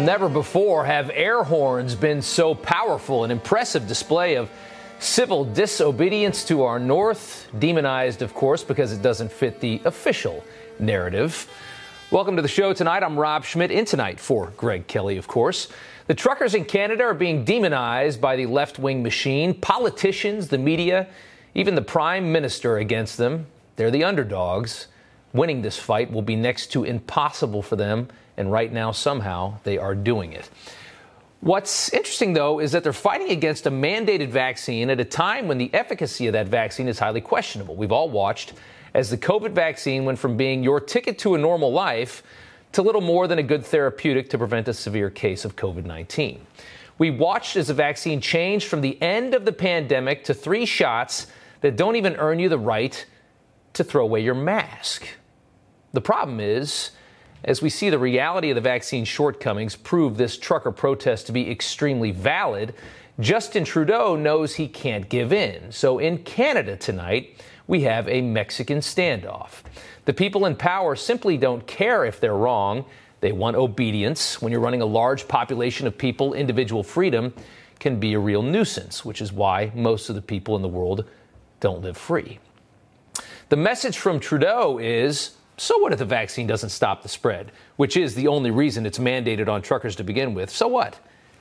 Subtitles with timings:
[0.00, 4.48] Never before have air horns been so powerful, an impressive display of
[4.98, 10.42] civil disobedience to our North, demonized, of course, because it doesn't fit the official
[10.78, 11.46] narrative.
[12.10, 13.02] Welcome to the show tonight.
[13.02, 15.68] I'm Rob Schmitt, in tonight for Greg Kelly, of course.
[16.06, 21.08] The truckers in Canada are being demonized by the left wing machine, politicians, the media,
[21.54, 23.48] even the prime minister against them.
[23.76, 24.86] They're the underdogs.
[25.34, 28.08] Winning this fight will be next to impossible for them
[28.40, 30.48] and right now, somehow, they are doing it.
[31.40, 35.58] What's interesting, though, is that they're fighting against a mandated vaccine at a time when
[35.58, 37.76] the efficacy of that vaccine is highly questionable.
[37.76, 38.54] We've all watched
[38.94, 42.22] as the COVID vaccine went from being your ticket to a normal life
[42.72, 46.46] to little more than a good therapeutic to prevent a severe case of COVID 19.
[46.96, 51.26] We watched as the vaccine changed from the end of the pandemic to three shots
[51.60, 53.04] that don't even earn you the right
[53.74, 55.06] to throw away your mask.
[55.92, 56.92] The problem is,
[57.44, 61.50] as we see the reality of the vaccine shortcomings prove this trucker protest to be
[61.50, 62.74] extremely valid,
[63.18, 65.72] Justin Trudeau knows he can't give in.
[65.72, 69.62] So in Canada tonight, we have a Mexican standoff.
[70.04, 72.84] The people in power simply don't care if they're wrong.
[73.20, 74.40] They want obedience.
[74.40, 77.34] When you're running a large population of people, individual freedom
[77.78, 81.04] can be a real nuisance, which is why most of the people in the world
[81.60, 82.38] don't live free.
[83.50, 87.94] The message from Trudeau is so what if the vaccine doesn't stop the spread, which
[87.94, 90.48] is the only reason it's mandated on truckers to begin with?
[90.48, 90.98] So what?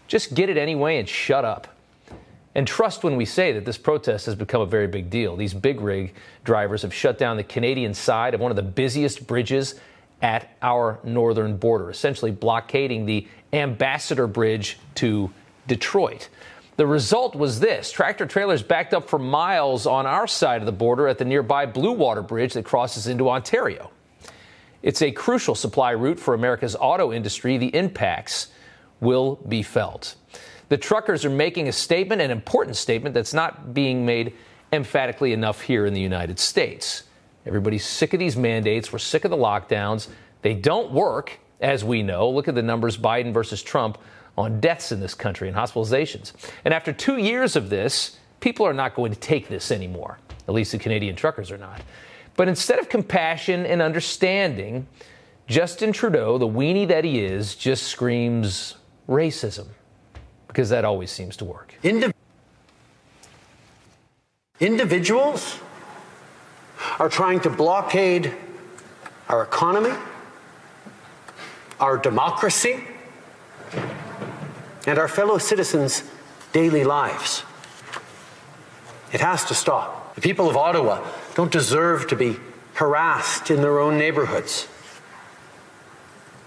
[0.09, 1.69] Just get it anyway and shut up.
[2.53, 5.37] And trust when we say that this protest has become a very big deal.
[5.37, 9.25] These big rig drivers have shut down the Canadian side of one of the busiest
[9.25, 9.75] bridges
[10.21, 15.31] at our northern border, essentially blockading the Ambassador Bridge to
[15.65, 16.27] Detroit.
[16.75, 20.73] The result was this tractor trailers backed up for miles on our side of the
[20.73, 23.91] border at the nearby Blue Water Bridge that crosses into Ontario.
[24.81, 27.57] It's a crucial supply route for America's auto industry.
[27.57, 28.47] The impacts
[28.99, 30.15] will be felt.
[30.69, 34.33] The truckers are making a statement, an important statement that's not being made
[34.71, 37.03] emphatically enough here in the United States.
[37.45, 38.93] Everybody's sick of these mandates.
[38.93, 40.07] We're sick of the lockdowns.
[40.41, 42.29] They don't work, as we know.
[42.29, 43.97] Look at the numbers Biden versus Trump
[44.37, 46.33] on deaths in this country and hospitalizations.
[46.63, 50.19] And after two years of this, people are not going to take this anymore.
[50.47, 51.81] At least the Canadian truckers are not.
[52.39, 54.87] But instead of compassion and understanding,
[55.47, 58.77] Justin Trudeau, the weenie that he is, just screams
[59.09, 59.67] racism
[60.47, 61.75] because that always seems to work.
[61.83, 62.13] Indi-
[64.61, 65.59] individuals
[66.97, 68.33] are trying to blockade
[69.27, 69.91] our economy,
[71.81, 72.85] our democracy,
[74.87, 76.03] and our fellow citizens'
[76.53, 77.43] daily lives.
[79.11, 80.15] It has to stop.
[80.15, 81.05] The people of Ottawa
[81.39, 82.35] don't deserve to be
[82.73, 84.67] harassed in their own neighborhoods.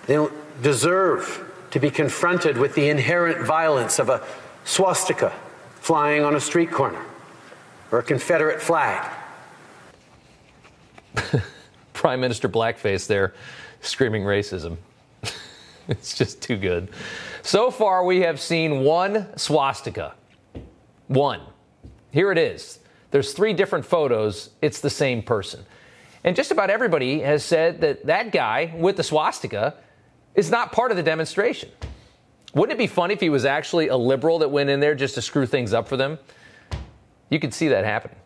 [0.06, 4.22] They don't deserve to be confronted with the inherent violence of a
[4.66, 5.32] swastika
[5.76, 7.02] flying on a street corner
[7.90, 9.10] or a Confederate flag.
[11.94, 13.32] Prime Minister Blackface there
[13.80, 14.76] screaming racism.
[15.88, 16.90] it's just too good.
[17.40, 20.12] So far, we have seen one swastika.
[21.08, 21.40] One.
[22.10, 22.78] Here it is
[23.12, 25.64] there's three different photos, it's the same person.
[26.24, 29.74] And just about everybody has said that that guy with the swastika
[30.34, 31.70] is not part of the demonstration.
[32.54, 35.14] Wouldn't it be funny if he was actually a liberal that went in there just
[35.14, 36.18] to screw things up for them?
[37.28, 38.16] You could see that happening.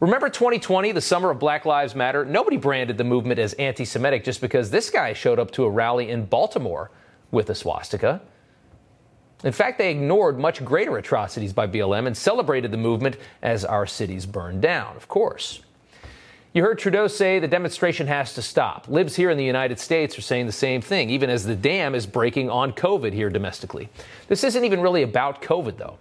[0.00, 2.24] Remember 2020, the summer of Black Lives Matter?
[2.24, 5.70] Nobody branded the movement as anti Semitic just because this guy showed up to a
[5.70, 6.90] rally in Baltimore
[7.30, 8.20] with a swastika.
[9.44, 13.86] In fact, they ignored much greater atrocities by BLM and celebrated the movement as our
[13.86, 15.60] cities burned down, of course.
[16.54, 18.88] You heard Trudeau say the demonstration has to stop.
[18.88, 21.94] Libs here in the United States are saying the same thing, even as the dam
[21.94, 23.90] is breaking on COVID here domestically.
[24.28, 25.98] This isn't even really about COVID, though.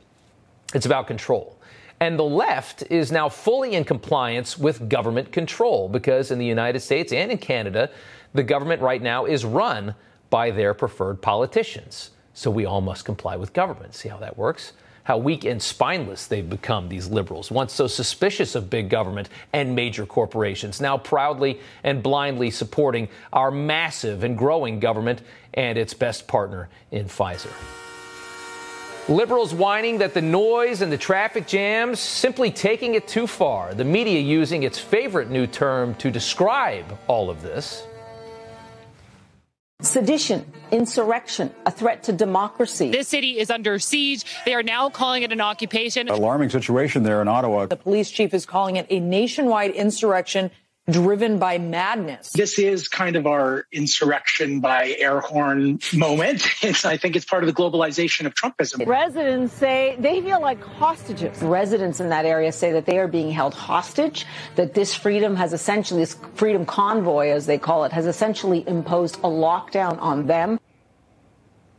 [0.73, 1.57] It's about control.
[1.99, 6.79] And the left is now fully in compliance with government control because in the United
[6.79, 7.89] States and in Canada,
[8.33, 9.95] the government right now is run
[10.29, 12.11] by their preferred politicians.
[12.33, 13.95] So we all must comply with government.
[13.95, 14.73] See how that works?
[15.03, 19.75] How weak and spineless they've become, these liberals, once so suspicious of big government and
[19.75, 25.21] major corporations, now proudly and blindly supporting our massive and growing government
[25.53, 27.51] and its best partner in Pfizer.
[29.09, 33.73] Liberals whining that the noise and the traffic jams simply taking it too far.
[33.73, 37.85] The media using its favorite new term to describe all of this
[39.83, 42.89] Sedition, insurrection, a threat to democracy.
[42.89, 44.23] This city is under siege.
[44.45, 46.07] They are now calling it an occupation.
[46.07, 47.65] Alarming situation there in Ottawa.
[47.65, 50.51] The police chief is calling it a nationwide insurrection
[50.89, 52.31] driven by madness.
[52.31, 56.47] This is kind of our insurrection by air horn moment.
[56.63, 58.87] It's, I think it's part of the globalization of Trumpism.
[58.87, 61.41] Residents say they feel like hostages.
[61.41, 64.25] Residents in that area say that they are being held hostage,
[64.55, 69.17] that this freedom has essentially, this freedom convoy, as they call it, has essentially imposed
[69.17, 70.57] a lockdown on them.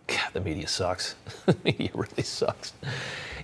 [0.06, 1.15] God, the media sucks.
[1.47, 2.75] the media really sucks.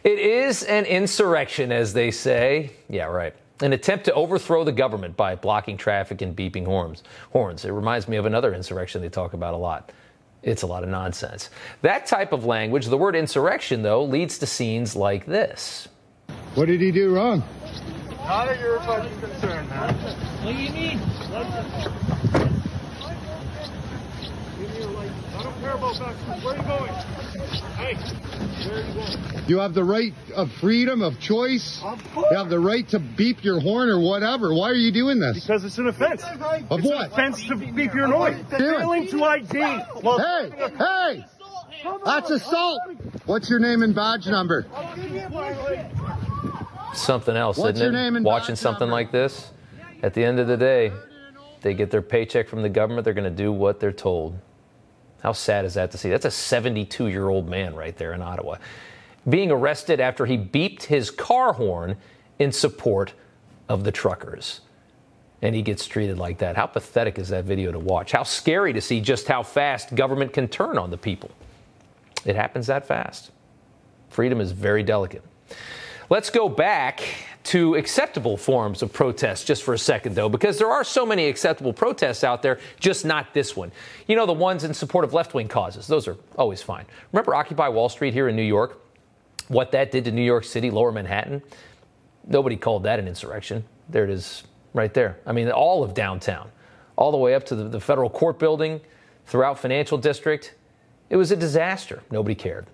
[0.05, 2.73] It is an insurrection, as they say.
[2.89, 7.03] Yeah, right an attempt to overthrow the government by blocking traffic and beeping horns.
[7.33, 7.65] Horns.
[7.65, 9.93] It reminds me of another insurrection they talk about a lot.
[10.43, 11.51] It's a lot of nonsense.
[11.83, 15.89] That type of language, the word insurrection, though, leads to scenes like this.
[16.55, 17.43] What did he do wrong?
[18.25, 19.95] None of your fucking concern, man.
[19.95, 22.51] What do you need?
[25.71, 26.45] I don't care about that.
[26.45, 26.93] Where are you going?
[27.77, 27.95] Hey,
[28.69, 29.49] where are you going?
[29.49, 31.81] You have the right of freedom of choice.
[31.83, 32.27] Of course.
[32.31, 34.53] You have the right to beep your horn or whatever.
[34.53, 35.41] Why are you doing this?
[35.41, 36.23] Because it's an offense.
[36.25, 37.07] Of it's what?
[37.07, 38.43] An offense to beep your noise.
[38.51, 39.59] Failing to ID.
[39.59, 41.25] Hey, hey!
[42.05, 42.81] That's assault.
[43.27, 44.67] What's your name and badge number?
[46.95, 48.03] Something else, What's isn't your it?
[48.03, 48.93] name and Watching badge something number?
[48.93, 49.53] like this,
[50.03, 50.93] at the end of the day,
[51.63, 53.05] they get their paycheck from the government.
[53.05, 54.37] They're going to do what they're told.
[55.23, 56.11] How sad is that to see?
[56.11, 58.57] That's a 72 year old man right there in Ottawa
[59.29, 61.97] being arrested after he beeped his car horn
[62.39, 63.13] in support
[63.69, 64.61] of the truckers.
[65.43, 66.57] And he gets treated like that.
[66.57, 68.13] How pathetic is that video to watch?
[68.13, 71.31] How scary to see just how fast government can turn on the people.
[72.25, 73.31] It happens that fast.
[74.11, 75.25] Freedom is very delicate.
[76.11, 77.03] Let's go back
[77.43, 81.27] to acceptable forms of protest just for a second, though, because there are so many
[81.27, 83.73] acceptable protests out there, just not this one.
[84.07, 86.85] You know, the ones in support of left wing causes, those are always fine.
[87.13, 88.81] Remember Occupy Wall Street here in New York?
[89.49, 91.43] What that did to New York City, lower Manhattan?
[92.27, 93.65] Nobody called that an insurrection.
[93.89, 94.45] There it is
[94.75, 95.19] right there.
[95.27, 96.51] I mean, all of downtown,
[96.97, 98.81] all the way up to the, the federal court building,
[99.31, 100.55] throughout Financial District.
[101.09, 102.03] It was a disaster.
[102.11, 102.67] Nobody cared.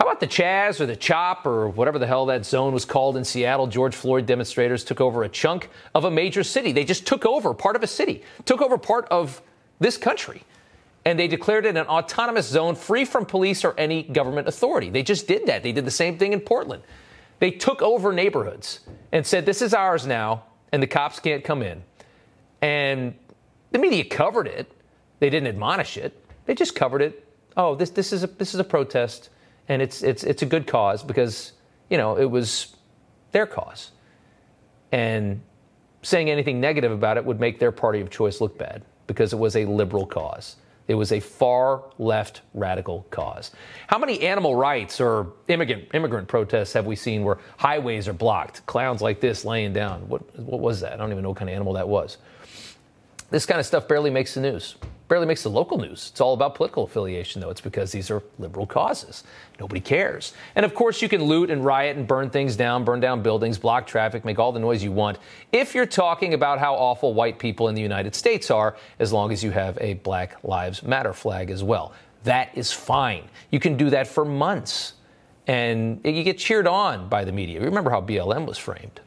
[0.00, 3.18] How about the Chaz or the Chop or whatever the hell that zone was called
[3.18, 3.66] in Seattle?
[3.66, 6.72] George Floyd demonstrators took over a chunk of a major city.
[6.72, 9.42] They just took over part of a city, took over part of
[9.78, 10.42] this country.
[11.04, 14.88] And they declared it an autonomous zone free from police or any government authority.
[14.88, 15.62] They just did that.
[15.62, 16.82] They did the same thing in Portland.
[17.38, 18.80] They took over neighborhoods
[19.12, 21.82] and said, This is ours now, and the cops can't come in.
[22.62, 23.14] And
[23.70, 24.72] the media covered it.
[25.18, 26.16] They didn't admonish it.
[26.46, 27.22] They just covered it.
[27.54, 29.28] Oh, this, this, is, a, this is a protest
[29.70, 31.52] and it's it's it's a good cause because
[31.88, 32.76] you know it was
[33.30, 33.92] their cause,
[34.90, 35.40] and
[36.02, 39.38] saying anything negative about it would make their party of choice look bad because it
[39.38, 40.56] was a liberal cause.
[40.88, 43.52] It was a far left radical cause.
[43.86, 48.66] How many animal rights or immigrant immigrant protests have we seen where highways are blocked?
[48.66, 50.08] Clowns like this laying down.
[50.08, 50.94] What what was that?
[50.94, 52.18] I don't even know what kind of animal that was.
[53.30, 54.74] This kind of stuff barely makes the news,
[55.10, 56.08] barely makes the local news.
[56.12, 57.50] It's all about political affiliation, though.
[57.50, 59.24] It's because these are liberal causes.
[59.58, 60.32] Nobody cares.
[60.54, 63.58] And of course, you can loot and riot and burn things down, burn down buildings,
[63.58, 65.18] block traffic, make all the noise you want
[65.52, 69.32] if you're talking about how awful white people in the United States are, as long
[69.32, 71.92] as you have a Black Lives Matter flag as well.
[72.22, 73.24] That is fine.
[73.50, 74.94] You can do that for months.
[75.46, 77.60] And you get cheered on by the media.
[77.60, 79.00] Remember how BLM was framed.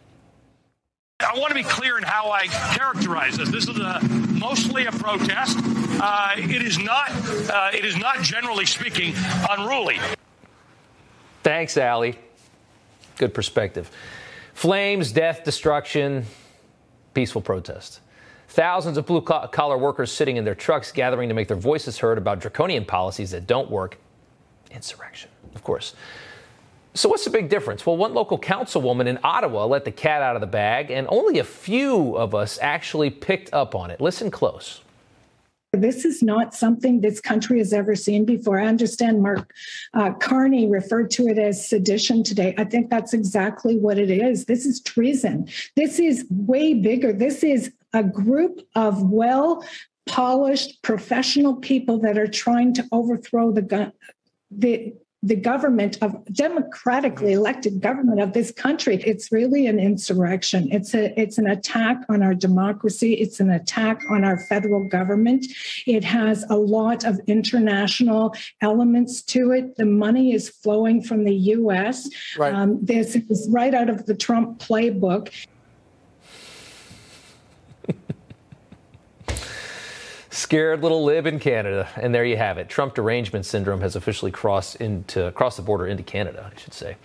[1.23, 3.49] I want to be clear in how I characterize this.
[3.49, 3.99] This is a,
[4.31, 5.57] mostly a protest.
[5.61, 7.11] Uh, it is not.
[7.49, 9.13] Uh, it is not, generally speaking,
[9.49, 9.99] unruly.
[11.43, 12.17] Thanks, Allie.
[13.17, 13.89] Good perspective.
[14.53, 16.25] Flames, death, destruction,
[17.13, 18.01] peaceful protest.
[18.49, 22.17] Thousands of blue collar workers sitting in their trucks gathering to make their voices heard
[22.17, 23.97] about draconian policies that don't work.
[24.71, 25.95] Insurrection, of course.
[26.95, 27.85] So, what's the big difference?
[27.85, 31.39] Well, one local councilwoman in Ottawa let the cat out of the bag, and only
[31.39, 33.99] a few of us actually picked up on it.
[33.99, 34.81] Listen close.
[35.71, 38.59] This is not something this country has ever seen before.
[38.59, 39.51] I understand Mark
[39.95, 42.53] uh, Carney referred to it as sedition today.
[42.59, 44.45] I think that's exactly what it is.
[44.45, 45.49] This is treason.
[45.75, 47.11] This is way bigger.
[47.11, 49.65] This is a group of well
[50.05, 53.91] polished professional people that are trying to overthrow the.
[54.55, 59.01] The, the government of democratically elected government of this country.
[59.05, 60.67] It's really an insurrection.
[60.69, 63.13] It's a it's an attack on our democracy.
[63.13, 65.45] It's an attack on our federal government.
[65.87, 69.77] It has a lot of international elements to it.
[69.77, 72.53] The money is flowing from the us right.
[72.53, 75.29] um, this is right out of the trump playbook
[80.33, 82.67] Scared little lib in Canada, and there you have it.
[82.67, 86.97] Trump derangement syndrome has officially crossed into crossed the border into Canada, I should say.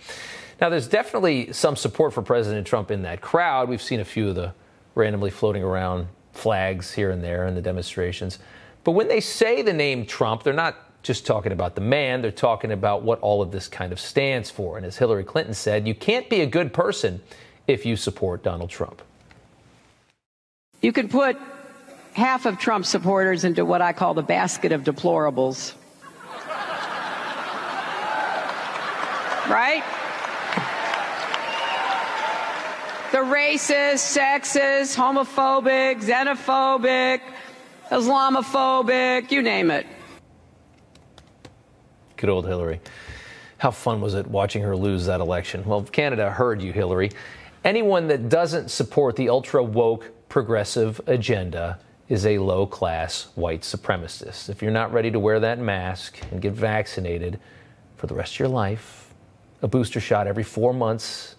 [0.59, 3.69] Now, there's definitely some support for President Trump in that crowd.
[3.69, 4.51] We've seen a few of the
[4.95, 8.39] randomly floating around flags here and there in the demonstrations.
[8.83, 12.31] But when they say the name Trump, they're not just talking about the man, they're
[12.31, 14.75] talking about what all of this kind of stands for.
[14.75, 17.21] And as Hillary Clinton said, you can't be a good person
[17.67, 19.03] if you support Donald Trump.
[20.81, 21.37] You can put
[22.19, 25.73] half of Trump supporters into what I call the basket of deplorables.
[29.49, 29.81] right?
[33.13, 37.21] The racist, sexist, homophobic, xenophobic,
[37.89, 39.87] Islamophobic, you name it.
[42.17, 42.81] Good old Hillary.
[43.57, 45.63] How fun was it watching her lose that election?
[45.65, 47.11] Well, Canada heard you, Hillary.
[47.63, 51.79] Anyone that doesn't support the ultra woke progressive agenda
[52.09, 54.49] is a low class white supremacist.
[54.49, 57.39] If you're not ready to wear that mask and get vaccinated
[57.95, 59.13] for the rest of your life,
[59.61, 61.35] a booster shot every four months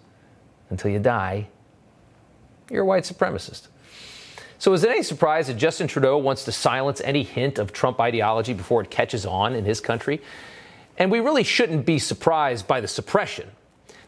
[0.70, 1.48] until you die,
[2.70, 3.66] you're a white supremacist.
[4.58, 7.98] So, is it any surprise that Justin Trudeau wants to silence any hint of Trump
[7.98, 10.20] ideology before it catches on in his country?
[10.98, 13.50] And we really shouldn't be surprised by the suppression.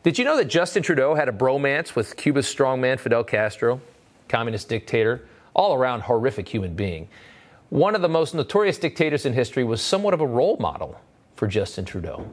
[0.03, 3.81] Did you know that Justin Trudeau had a bromance with Cuba's strongman Fidel Castro,
[4.29, 5.23] communist dictator,
[5.55, 7.09] all around horrific human being?
[7.71, 11.01] One of the most notorious dictators in history was somewhat of a role model
[11.37, 12.31] for Justin Trudeau.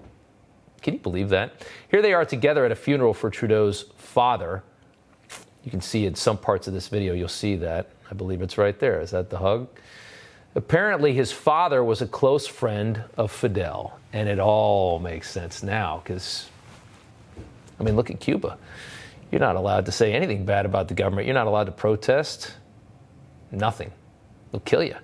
[0.81, 1.65] Can you believe that?
[1.89, 4.63] Here they are together at a funeral for Trudeau's father.
[5.63, 7.89] You can see in some parts of this video, you'll see that.
[8.09, 9.01] I believe it's right there.
[9.01, 9.67] Is that the hug?
[10.55, 16.01] Apparently, his father was a close friend of Fidel, and it all makes sense now
[16.03, 16.49] because,
[17.79, 18.57] I mean, look at Cuba.
[19.31, 21.27] You're not allowed to say anything bad about the government.
[21.27, 22.55] You're not allowed to protest.
[23.51, 23.91] Nothing.
[24.51, 24.95] They'll kill you.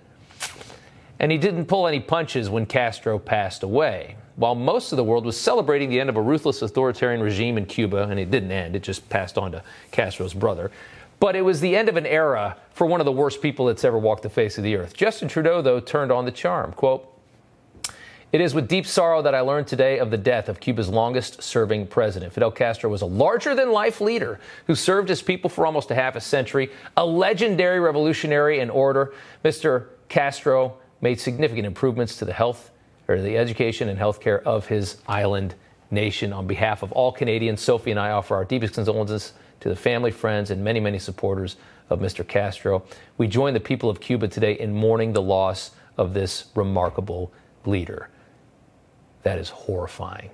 [1.20, 4.18] And he didn't pull any punches when Castro passed away.
[4.36, 7.66] While most of the world was celebrating the end of a ruthless authoritarian regime in
[7.66, 10.72] Cuba, and it didn't end, it just passed on to Castro's brother,
[11.22, 13.86] but it was the end of an era for one of the worst people that's
[13.86, 14.94] ever walked the face of the earth.
[14.94, 16.74] Justin Trudeau, though, turned on the charm.
[16.74, 17.10] Quote,
[18.36, 21.42] it is with deep sorrow that I learned today of the death of Cuba's longest
[21.42, 22.34] serving president.
[22.34, 25.96] Fidel Castro was a larger than life leader who served his people for almost a
[25.96, 29.14] half a century, a legendary revolutionary and orator.
[29.46, 29.86] Mr.
[30.10, 32.72] Castro made significant improvements to the health
[33.08, 35.56] or the education and health care of his island
[35.90, 36.34] nation.
[36.34, 40.12] On behalf of all Canadians, Sophie and I offer our deepest condolences to the family,
[40.12, 41.56] friends, and many, many supporters
[41.90, 42.28] of Mr.
[42.28, 42.84] Castro.
[43.18, 47.32] We join the people of Cuba today in mourning the loss of this remarkable
[47.66, 48.10] leader.
[49.26, 50.30] That is horrifying.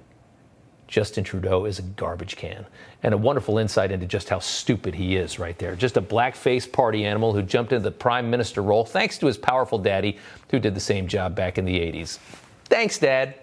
[0.90, 2.66] Justin Trudeau is a garbage can.
[3.04, 5.78] And a wonderful insight into just how stupid he is right there.
[5.78, 9.28] Just a black faced party animal who jumped into the prime minister role thanks to
[9.28, 10.18] his powerful daddy
[10.50, 12.18] who did the same job back in the 80s.
[12.66, 13.36] Thanks, Dad.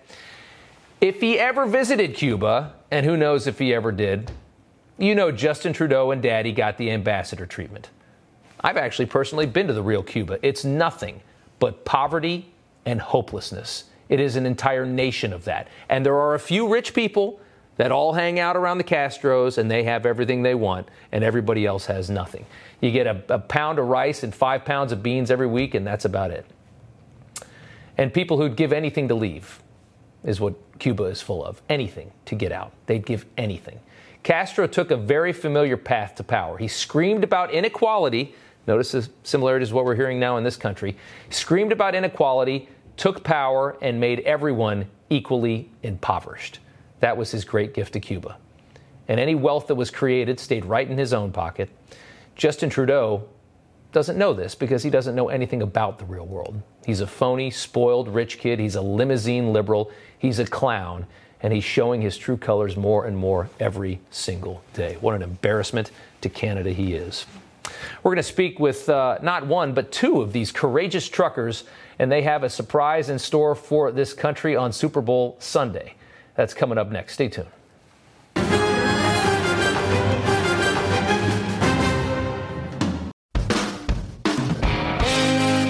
[1.00, 4.30] If he ever visited Cuba, and who knows if he ever did,
[4.98, 7.88] you know Justin Trudeau and Daddy got the ambassador treatment.
[8.60, 10.38] I've actually personally been to the real Cuba.
[10.42, 11.22] It's nothing
[11.58, 12.50] but poverty
[12.84, 13.84] and hopelessness.
[14.08, 15.68] It is an entire nation of that.
[15.88, 17.40] And there are a few rich people
[17.76, 21.64] that all hang out around the Castros and they have everything they want, and everybody
[21.64, 22.44] else has nothing.
[22.80, 25.86] You get a, a pound of rice and five pounds of beans every week, and
[25.86, 26.44] that's about it.
[27.96, 29.60] And people who'd give anything to leave
[30.24, 32.72] is what Cuba is full of anything to get out.
[32.86, 33.80] They'd give anything.
[34.22, 36.58] Castro took a very familiar path to power.
[36.58, 38.34] He screamed about inequality.
[38.66, 40.96] Notice the similarities what we're hearing now in this country.
[41.28, 42.68] He screamed about inequality,
[42.98, 46.58] took power, and made everyone equally impoverished.
[47.00, 48.36] That was his great gift to Cuba.
[49.06, 51.70] And any wealth that was created stayed right in his own pocket.
[52.36, 53.26] Justin Trudeau
[53.92, 56.60] doesn't know this because he doesn't know anything about the real world.
[56.84, 58.58] He's a phony, spoiled rich kid.
[58.58, 59.90] He's a limousine liberal.
[60.18, 61.06] He's a clown
[61.40, 64.96] and he's showing his true colors more and more every single day.
[65.00, 65.90] What an embarrassment
[66.20, 67.26] to Canada he is.
[68.02, 71.64] We're going to speak with uh, not one, but two of these courageous truckers,
[71.98, 75.94] and they have a surprise in store for this country on Super Bowl Sunday.
[76.34, 77.14] That's coming up next.
[77.14, 77.48] Stay tuned.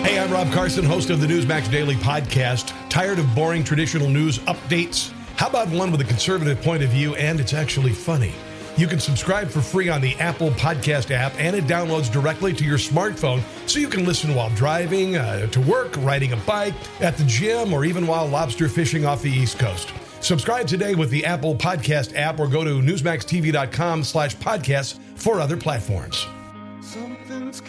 [0.05, 2.75] Hey, I'm Rob Carson, host of the Newsmax Daily Podcast.
[2.91, 5.13] Tired of boring traditional news updates?
[5.37, 8.35] How about one with a conservative point of view and it's actually funny?
[8.79, 12.65] You can subscribe for free on the Apple Podcast app, and it downloads directly to
[12.65, 17.17] your smartphone so you can listen while driving, uh, to work, riding a bike, at
[17.17, 19.93] the gym, or even while lobster fishing off the East Coast.
[20.21, 25.57] Subscribe today with the Apple Podcast app or go to newsmaxtv.com slash podcasts for other
[25.57, 26.29] platforms.
[26.81, 27.61] Something's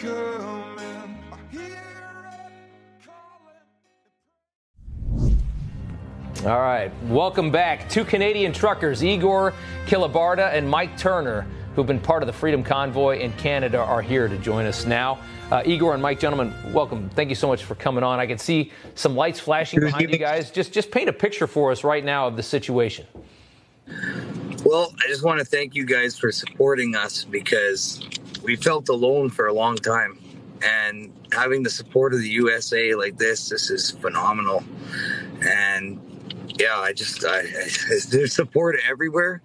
[6.46, 7.86] All right, welcome back.
[7.90, 9.52] Two Canadian truckers, Igor
[9.84, 14.26] Kilibarda and Mike Turner, who've been part of the Freedom Convoy in Canada are here
[14.26, 15.18] to join us now.
[15.52, 17.10] Uh, Igor and Mike, gentlemen, welcome.
[17.10, 18.18] Thank you so much for coming on.
[18.20, 20.50] I can see some lights flashing behind you guys.
[20.50, 23.06] Just, just paint a picture for us right now of the situation.
[24.64, 28.02] Well, I just want to thank you guys for supporting us because
[28.42, 30.18] we felt alone for a long time.
[30.62, 34.64] And having the support of the USA like this, this is phenomenal.
[35.42, 36.00] And
[36.60, 37.42] yeah, I just, I, I
[38.10, 39.42] there's support everywhere.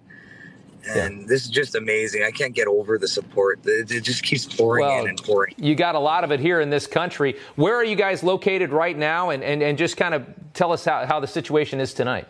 [0.88, 1.26] And yeah.
[1.26, 2.22] this is just amazing.
[2.22, 3.58] I can't get over the support.
[3.64, 5.54] It, it just keeps pouring well, in and pouring.
[5.58, 7.36] You got a lot of it here in this country.
[7.56, 9.30] Where are you guys located right now?
[9.30, 12.28] And, and, and just kind of tell us how, how the situation is tonight.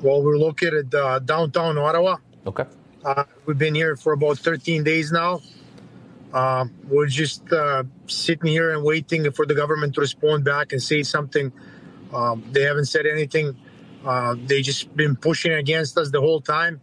[0.00, 2.16] Well, we're located uh, downtown Ottawa.
[2.46, 2.64] Okay.
[3.04, 5.42] Uh, we've been here for about 13 days now.
[6.32, 10.82] Um, we're just uh, sitting here and waiting for the government to respond back and
[10.82, 11.52] say something.
[12.16, 13.54] Um, they haven't said anything.
[14.04, 16.80] Uh, they just been pushing against us the whole time,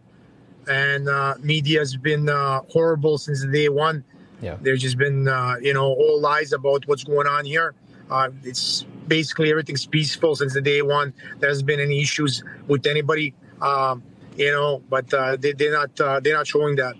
[0.68, 4.04] and uh, media has been uh, horrible since day one.
[4.42, 4.58] Yeah.
[4.62, 7.74] There's just been uh, you know all lies about what's going on here.
[8.12, 11.14] Uh, it's basically everything's peaceful since the day one.
[11.40, 14.04] There hasn't been any issues with anybody, um,
[14.38, 14.84] you know.
[14.88, 16.96] But uh, they, are not uh, they're not showing that.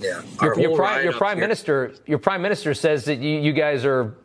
[0.00, 3.84] Yeah, your, your prime, your prime minister your prime minister says that you, you guys
[3.84, 4.16] are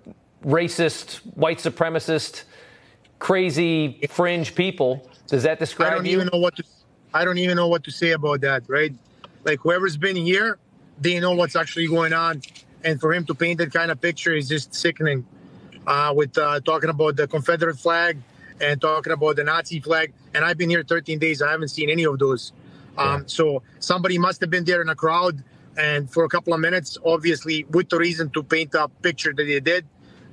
[0.43, 2.45] racist, white supremacist,
[3.19, 5.09] crazy fringe people.
[5.27, 6.13] Does that describe I don't you?
[6.13, 6.63] even know what to.
[7.13, 8.63] I don't even know what to say about that.
[8.67, 8.93] Right?
[9.43, 10.57] Like whoever's been here,
[10.99, 12.41] they know what's actually going on,
[12.83, 15.25] and for him to paint that kind of picture is just sickening
[15.85, 18.17] uh, with uh, talking about the Confederate flag
[18.59, 20.13] and talking about the Nazi flag.
[20.33, 21.41] And I've been here 13 days.
[21.41, 22.51] I haven't seen any of those.
[22.97, 25.43] Um, So somebody must have been there in a crowd
[25.77, 29.43] and for a couple of minutes, obviously, with the reason to paint a picture that
[29.43, 29.85] they did.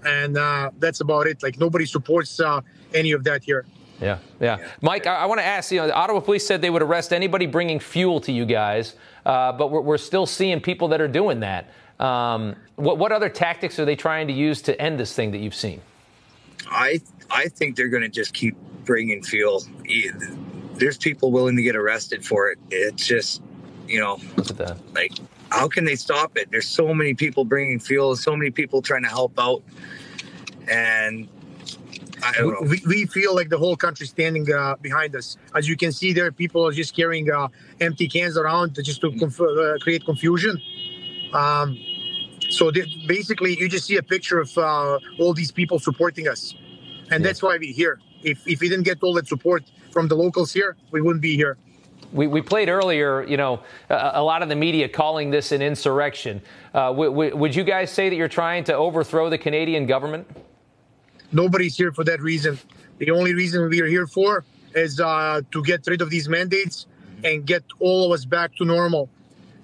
[0.05, 1.43] And uh, that's about it.
[1.43, 2.61] Like nobody supports uh,
[2.93, 3.65] any of that here.
[4.01, 4.59] Yeah, yeah.
[4.83, 7.13] Mike, I, I want to ask you know, the Ottawa police said they would arrest
[7.13, 11.09] anybody bringing fuel to you guys, uh, but we're, we're still seeing people that are
[11.09, 11.71] doing that.
[12.01, 15.39] Um, what, what other tactics are they trying to use to end this thing that
[15.39, 15.81] you've seen?
[16.69, 19.63] I I think they're going to just keep bringing fuel.
[20.75, 22.59] There's people willing to get arrested for it.
[22.71, 23.43] It's just,
[23.87, 25.13] you know, Look at like
[25.55, 26.51] how can they stop it?
[26.51, 29.63] There's so many people bringing fuel, so many people trying to help out,
[30.69, 31.29] and
[32.63, 35.37] we, we, feel like the whole country standing uh, behind us.
[35.55, 37.49] As you can see, there people are just carrying uh,
[37.81, 40.61] empty cans around just to conf- uh, create confusion.
[41.33, 41.79] Um,
[42.51, 42.73] so
[43.07, 46.55] basically, you just see a picture of uh, all these people supporting us,
[47.11, 47.27] and yeah.
[47.27, 48.01] that's why we're here.
[48.23, 51.37] If if we didn't get all that support from the locals here, we wouldn't be
[51.37, 51.57] here.
[52.13, 55.63] We, we played earlier, you know, a, a, lot of the media calling this an
[55.63, 56.41] insurrection.
[56.73, 60.27] Uh, w- w- would you guys say that you're trying to overthrow the Canadian government?
[61.33, 62.59] Nobody's here for that reason.
[62.99, 66.87] The only reason we are here for is uh, to get rid of these mandates
[67.25, 69.09] and get all of us back to normal.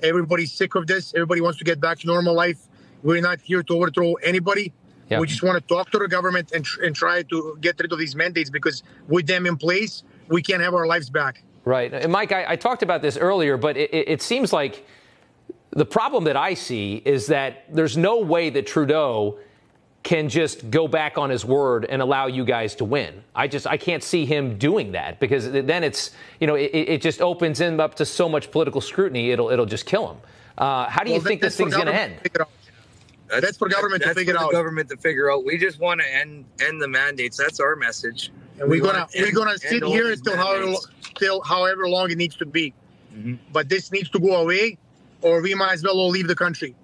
[0.02, 1.14] Everybody's sick of this.
[1.14, 2.58] Everybody wants to get back to normal life.
[3.02, 4.72] We're not here to overthrow anybody.
[5.18, 7.92] We just want to talk to the government and, tr- and try to get rid
[7.92, 11.42] of these mandates because with them in place, we can't have our lives back.
[11.64, 11.92] Right.
[11.92, 14.86] And Mike, I, I talked about this earlier, but it, it seems like
[15.70, 19.38] the problem that I see is that there's no way that Trudeau
[20.02, 23.22] can just go back on his word and allow you guys to win.
[23.34, 27.02] I just I can't see him doing that because then it's you know it, it
[27.02, 29.30] just opens him up to so much political scrutiny.
[29.30, 30.16] It'll it'll just kill him.
[30.56, 32.14] Uh, how do you well, think this thing's going to end?
[32.22, 34.52] That's, that's, for government that's to figure out.
[34.52, 35.44] Government to figure out.
[35.44, 37.36] We just want to end end the mandates.
[37.36, 38.32] That's our message.
[38.58, 40.74] And we're gonna we're gonna sit here until however
[41.20, 42.74] till however long it needs to be.
[43.14, 43.34] Mm-hmm.
[43.52, 44.78] But this needs to go away,
[45.22, 46.74] or we might as well all leave the country.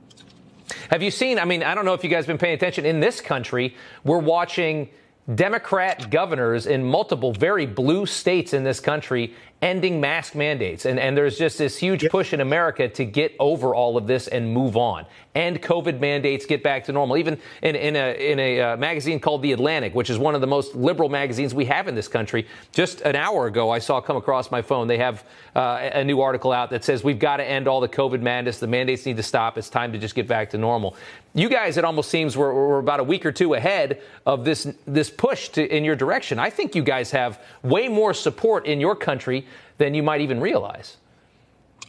[0.91, 1.39] Have you seen?
[1.39, 2.85] I mean, I don't know if you guys have been paying attention.
[2.85, 4.89] In this country, we're watching
[5.35, 10.85] Democrat governors in multiple very blue states in this country ending mask mandates.
[10.85, 12.13] And, and there's just this huge yep.
[12.13, 15.07] push in America to get over all of this and move on.
[15.35, 17.17] End COVID mandates, get back to normal.
[17.17, 20.41] Even in, in a, in a uh, magazine called The Atlantic, which is one of
[20.41, 24.01] the most liberal magazines we have in this country, just an hour ago, I saw
[24.01, 24.89] come across my phone.
[24.89, 27.89] They have uh, a new article out that says we've got to end all the
[27.89, 28.59] COVID madness.
[28.59, 29.57] The mandates need to stop.
[29.57, 30.97] It's time to just get back to normal.
[31.37, 34.67] You guys, it almost seems we're, we're about a week or two ahead of this,
[34.87, 36.39] this push to, in your direction.
[36.39, 39.47] I think you guys have way more support in your country
[39.77, 40.97] than you might even realize.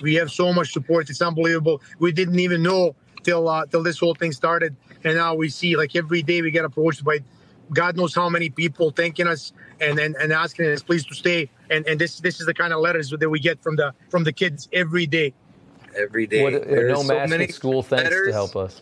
[0.01, 1.81] We have so much support; it's unbelievable.
[1.97, 5.77] We didn't even know till uh, till this whole thing started, and now we see
[5.77, 7.19] like every day we get approached by
[7.71, 11.49] God knows how many people thanking us and, and, and asking us please to stay.
[11.71, 14.25] And and this this is the kind of letters that we get from the from
[14.25, 15.33] the kids every day.
[15.95, 16.43] Every day.
[16.43, 17.81] What, no so mask at school.
[17.81, 18.27] Thanks letters.
[18.27, 18.81] to help us.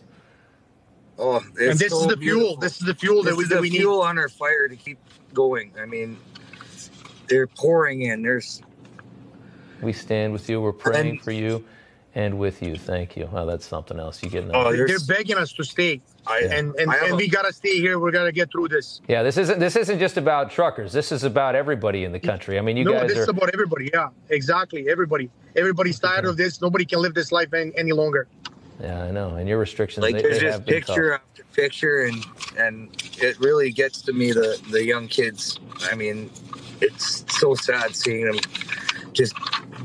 [1.18, 2.48] Oh, and this so is the beautiful.
[2.48, 2.56] fuel.
[2.56, 4.08] This is the fuel this that we, is that we fuel need.
[4.08, 4.98] on our fire to keep
[5.32, 5.72] going.
[5.80, 6.18] I mean,
[7.28, 8.22] they're pouring in.
[8.22, 8.62] There's
[9.82, 10.60] we stand with you.
[10.60, 11.64] We're praying and, for you.
[12.14, 12.76] and with you.
[12.76, 13.28] Thank you.
[13.32, 14.22] Oh, that's something else.
[14.22, 17.78] You get oh, they're begging us to stay, I, and and, and we gotta stay
[17.80, 17.98] here.
[17.98, 19.00] We gotta get through this.
[19.08, 20.92] Yeah, this isn't this isn't just about truckers.
[20.92, 22.58] This is about everybody in the country.
[22.58, 23.22] I mean, you no, guys this are.
[23.22, 23.90] is about everybody.
[23.92, 24.88] Yeah, exactly.
[24.88, 25.30] Everybody.
[25.56, 26.60] Everybody's tired of this.
[26.60, 28.28] Nobody can live this life any, any longer.
[28.80, 29.36] Yeah, I know.
[29.36, 32.24] And your restrictions, like they, there's they just picture after picture, and
[32.58, 35.58] and it really gets to me the the young kids.
[35.90, 36.30] I mean,
[36.80, 38.38] it's so sad seeing them
[39.12, 39.34] just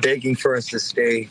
[0.01, 1.29] begging for us to stay.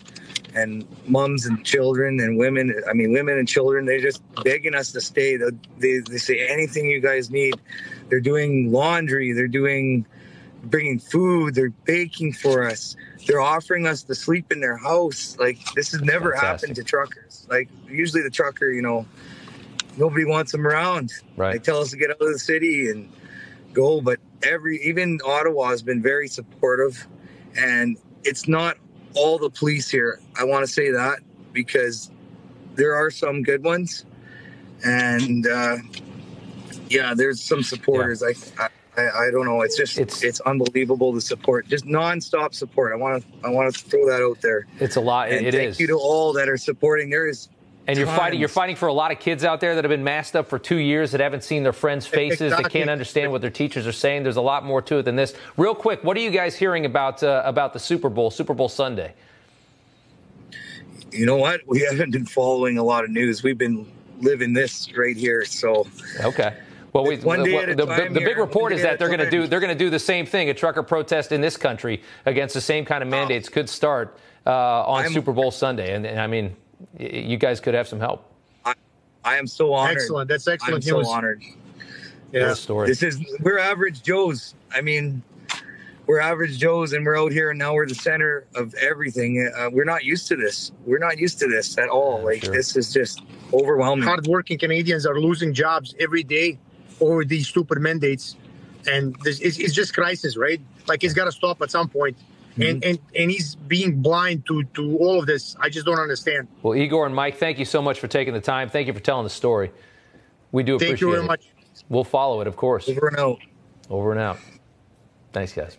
[0.52, 4.90] And moms and children and women i mean women and children they're just begging us
[4.90, 5.36] to stay.
[5.36, 7.54] They, they, they say anything you guys need.
[8.08, 9.32] They're doing laundry.
[9.32, 10.06] They're doing
[10.64, 12.96] bringing food they're baking for us
[13.26, 16.68] they're offering us to sleep in their house like this has never Fantastic.
[16.68, 19.06] happened to truckers like usually the trucker you know
[19.96, 23.10] nobody wants them around right they tell us to get out of the city and
[23.72, 27.06] go but every even ottawa has been very supportive
[27.56, 28.76] and it's not
[29.14, 30.20] all the police here.
[30.38, 31.20] I want to say that
[31.52, 32.10] because
[32.74, 34.04] there are some good ones,
[34.84, 35.76] and uh,
[36.88, 38.22] yeah, there's some supporters.
[38.22, 38.68] I, I
[39.08, 39.62] I don't know.
[39.62, 42.92] It's just it's, it's unbelievable the support, just nonstop support.
[42.92, 44.66] I want to I want to throw that out there.
[44.78, 45.30] It's a lot.
[45.30, 45.80] And it thank is.
[45.80, 47.10] you to all that are supporting.
[47.10, 47.48] There is.
[47.86, 48.38] And you're fighting.
[48.38, 50.58] You're fighting for a lot of kids out there that have been masked up for
[50.58, 52.80] two years that haven't seen their friends' faces, that Exactly.
[52.80, 54.22] can't understand what their teachers are saying.
[54.22, 55.34] There's a lot more to it than this.
[55.56, 58.68] Real quick, what are you guys hearing about uh, about the Super Bowl, Super Bowl
[58.68, 59.14] Sunday?
[61.10, 61.62] You know what?
[61.66, 63.42] We haven't been following a lot of news.
[63.42, 65.44] We've been living this right here.
[65.44, 65.86] So
[66.22, 66.54] Okay.
[66.92, 68.98] Well, we, One day the, at a the- time the big here, report is that
[68.98, 70.50] they're going to do they're going to do the same thing.
[70.50, 74.50] A trucker protest in this country against the same kind of mandates could start uh,
[74.50, 76.56] on I'm- Super Bowl Sunday, and, and I mean,
[76.98, 78.26] you guys could have some help.
[79.22, 79.98] I am so honored.
[79.98, 80.28] Excellent.
[80.28, 81.08] That's excellent I'm so news.
[81.08, 81.42] honored.
[82.32, 82.48] Yeah.
[82.48, 82.88] Good story.
[82.88, 84.54] This is we're average Joes.
[84.74, 85.22] I mean,
[86.06, 89.46] we're average Joes, and we're out here, and now we're the center of everything.
[89.56, 90.72] Uh, we're not used to this.
[90.86, 92.24] We're not used to this at all.
[92.24, 92.54] like sure.
[92.54, 93.22] this is just
[93.52, 94.04] overwhelming.
[94.04, 96.58] Hardworking Canadians are losing jobs every day
[97.00, 98.36] over these stupid mandates,
[98.86, 100.60] and this it's, it's just crisis, right?
[100.86, 102.16] Like it's got to stop at some point.
[102.52, 102.62] Mm-hmm.
[102.62, 105.56] And, and and he's being blind to to all of this.
[105.60, 106.48] I just don't understand.
[106.62, 108.68] Well, Igor and Mike, thank you so much for taking the time.
[108.68, 109.70] Thank you for telling the story.
[110.52, 111.26] We do appreciate Thank you very it.
[111.26, 111.48] much.
[111.88, 112.88] We'll follow it, of course.
[112.88, 113.38] Over and out.
[113.88, 114.38] Over and out.
[115.32, 115.76] Thanks, guys.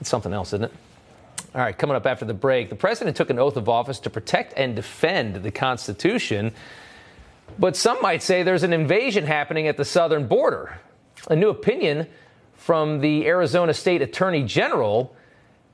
[0.00, 0.72] It's something else, isn't it?
[1.54, 4.10] All right, coming up after the break, the president took an oath of office to
[4.10, 6.52] protect and defend the Constitution.
[7.58, 10.78] But some might say there's an invasion happening at the southern border.
[11.28, 12.06] A new opinion
[12.54, 15.14] from the Arizona State Attorney General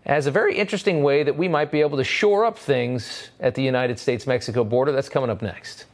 [0.07, 3.55] has a very interesting way that we might be able to shore up things at
[3.55, 4.93] the United States Mexico border.
[4.93, 5.85] That's coming up next.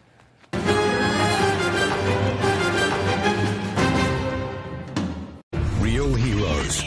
[5.81, 6.85] Real heroes,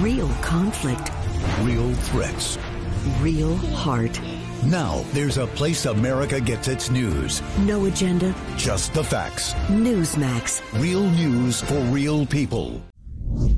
[0.00, 1.10] Real conflict.
[1.62, 2.58] real threats.
[3.20, 4.20] Real heart.
[4.62, 7.40] Now there's a place America gets its news.
[7.60, 8.34] No agenda.
[8.58, 9.54] Just the facts.
[9.68, 10.60] Newsmax.
[10.78, 12.82] Real news for real people.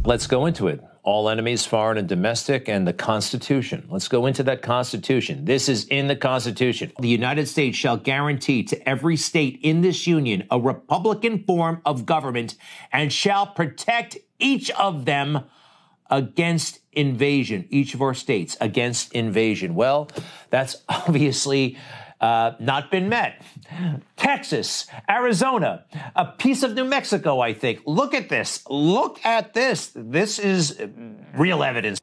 [0.04, 0.80] Let's go into it.
[1.02, 3.88] All enemies, foreign and domestic, and the Constitution.
[3.90, 5.44] Let's go into that Constitution.
[5.44, 6.92] This is in the Constitution.
[7.00, 12.06] The United States shall guarantee to every state in this union a Republican form of
[12.06, 12.54] government
[12.92, 15.46] and shall protect each of them
[16.12, 19.74] against invasion, each of our states against invasion.
[19.74, 20.08] Well,
[20.50, 21.78] that's obviously
[22.20, 23.42] uh, not been met.
[24.16, 27.80] Texas, Arizona, a piece of New Mexico, I think.
[27.86, 28.62] Look at this.
[28.68, 29.90] Look at this.
[29.96, 30.80] This is
[31.34, 31.98] real evidence.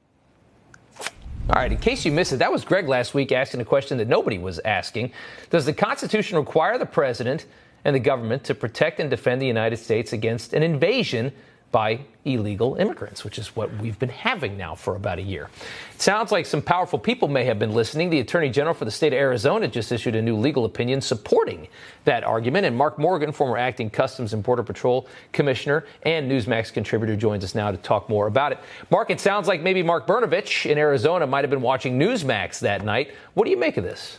[1.52, 3.98] All right, in case you missed it, that was Greg last week asking a question
[4.00, 5.13] that nobody was asking.
[5.50, 7.45] Does the Constitution require the president
[7.86, 11.32] and the government to protect and defend the United States against an invasion
[11.71, 15.49] by illegal immigrants, which is what we've been having now for about a year?
[15.93, 18.10] It sounds like some powerful people may have been listening.
[18.10, 21.67] The Attorney General for the state of Arizona just issued a new legal opinion supporting
[22.05, 22.65] that argument.
[22.65, 27.55] And Mark Morgan, former acting Customs and Border Patrol Commissioner and Newsmax contributor, joins us
[27.55, 28.60] now to talk more about it.
[28.89, 32.84] Mark, it sounds like maybe Mark Brnovich in Arizona might have been watching Newsmax that
[32.84, 33.12] night.
[33.34, 34.17] What do you make of this?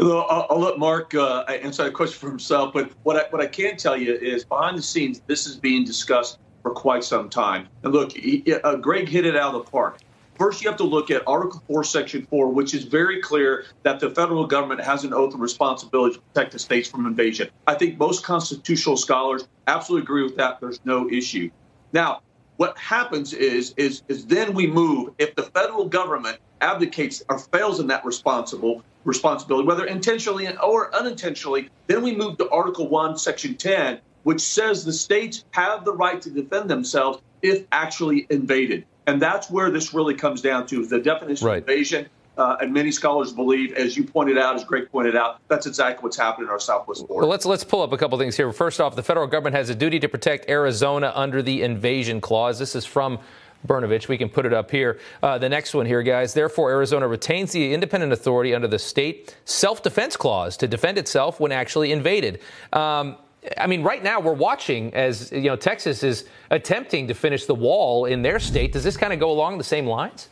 [0.00, 2.72] I'll, I'll let Mark uh, answer the question for himself.
[2.72, 5.84] But what I, what I can tell you is behind the scenes, this is being
[5.84, 7.68] discussed for quite some time.
[7.82, 9.98] And look, he, uh, Greg hit it out of the park.
[10.38, 14.00] First, you have to look at Article 4, Section 4, which is very clear that
[14.00, 17.50] the federal government has an oath of responsibility to protect the states from invasion.
[17.68, 20.60] I think most constitutional scholars absolutely agree with that.
[20.60, 21.50] There's no issue.
[21.92, 22.22] Now,
[22.56, 27.80] what happens is is is then we move if the federal government abdicates or fails
[27.80, 33.54] in that responsible responsibility whether intentionally or unintentionally then we move to article 1 section
[33.54, 39.20] 10 which says the states have the right to defend themselves if actually invaded and
[39.20, 41.62] that's where this really comes down to the definition Right.
[41.62, 45.38] of invasion uh, and many scholars believe, as you pointed out, as Greg pointed out,
[45.48, 47.20] that's exactly what's happening in our southwest border.
[47.22, 48.52] Well, let's let's pull up a couple things here.
[48.52, 52.58] First off, the federal government has a duty to protect Arizona under the invasion clause.
[52.58, 53.20] This is from
[53.66, 54.08] Brnovich.
[54.08, 54.98] We can put it up here.
[55.22, 56.34] Uh, the next one here, guys.
[56.34, 61.40] Therefore, Arizona retains the independent authority under the state self defense clause to defend itself
[61.40, 62.40] when actually invaded.
[62.72, 63.16] Um,
[63.58, 67.54] I mean, right now we're watching as you know Texas is attempting to finish the
[67.54, 68.72] wall in their state.
[68.72, 70.28] Does this kind of go along the same lines?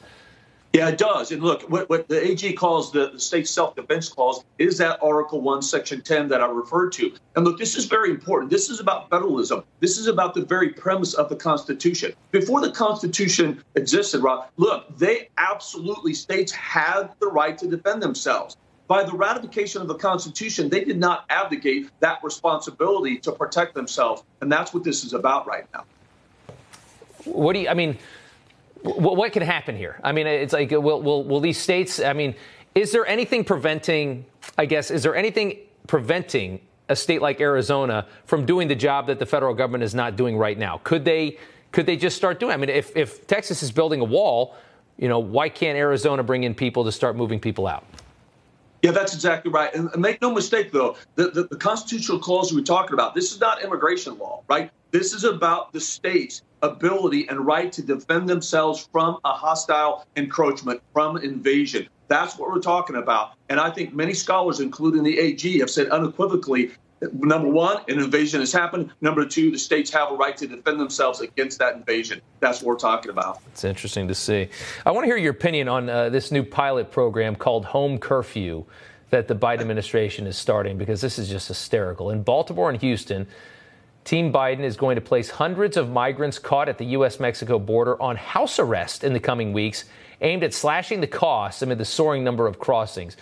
[0.72, 1.32] Yeah, it does.
[1.32, 4.98] And look, what, what the AG calls the, the state self defense clause is that
[5.02, 7.12] Article 1, Section 10 that I referred to.
[7.36, 8.50] And look, this is very important.
[8.50, 9.64] This is about federalism.
[9.80, 12.14] This is about the very premise of the Constitution.
[12.30, 18.56] Before the Constitution existed, Rob, look, they absolutely, states had the right to defend themselves.
[18.88, 24.22] By the ratification of the Constitution, they did not abdicate that responsibility to protect themselves.
[24.40, 25.84] And that's what this is about right now.
[27.24, 27.98] What do you, I mean,
[28.82, 29.98] what, what can happen here?
[30.02, 32.34] I mean, it's like, will, will, will these states, I mean,
[32.74, 34.24] is there anything preventing,
[34.58, 39.18] I guess, is there anything preventing a state like Arizona from doing the job that
[39.18, 40.80] the federal government is not doing right now?
[40.84, 41.38] Could they,
[41.70, 42.52] could they just start doing?
[42.52, 44.56] I mean, if, if Texas is building a wall,
[44.98, 47.84] you know, why can't Arizona bring in people to start moving people out?
[48.82, 49.72] Yeah, that's exactly right.
[49.74, 53.38] And make no mistake, though, the, the, the, constitutional clause we're talking about, this is
[53.38, 54.72] not immigration law, right?
[54.90, 60.82] This is about the state's ability and right to defend themselves from a hostile encroachment,
[60.92, 61.88] from invasion.
[62.08, 63.34] That's what we're talking about.
[63.48, 66.72] And I think many scholars, including the AG, have said unequivocally
[67.12, 68.90] number one, an invasion has happened.
[69.00, 72.20] Number two, the states have a right to defend themselves against that invasion.
[72.40, 73.40] That's what we're talking about.
[73.48, 74.48] It's interesting to see.
[74.86, 78.64] I want to hear your opinion on uh, this new pilot program called Home Curfew
[79.10, 82.10] that the Biden administration is starting because this is just hysterical.
[82.10, 83.26] In Baltimore and Houston,
[84.04, 87.20] Team Biden is going to place hundreds of migrants caught at the U.S.
[87.20, 89.84] Mexico border on house arrest in the coming weeks,
[90.22, 93.16] aimed at slashing the costs amid the soaring number of crossings.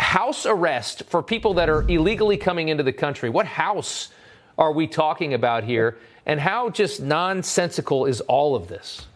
[0.00, 3.30] House arrest for people that are illegally coming into the country.
[3.30, 4.10] What house
[4.58, 5.98] are we talking about here?
[6.26, 9.06] And how just nonsensical is all of this?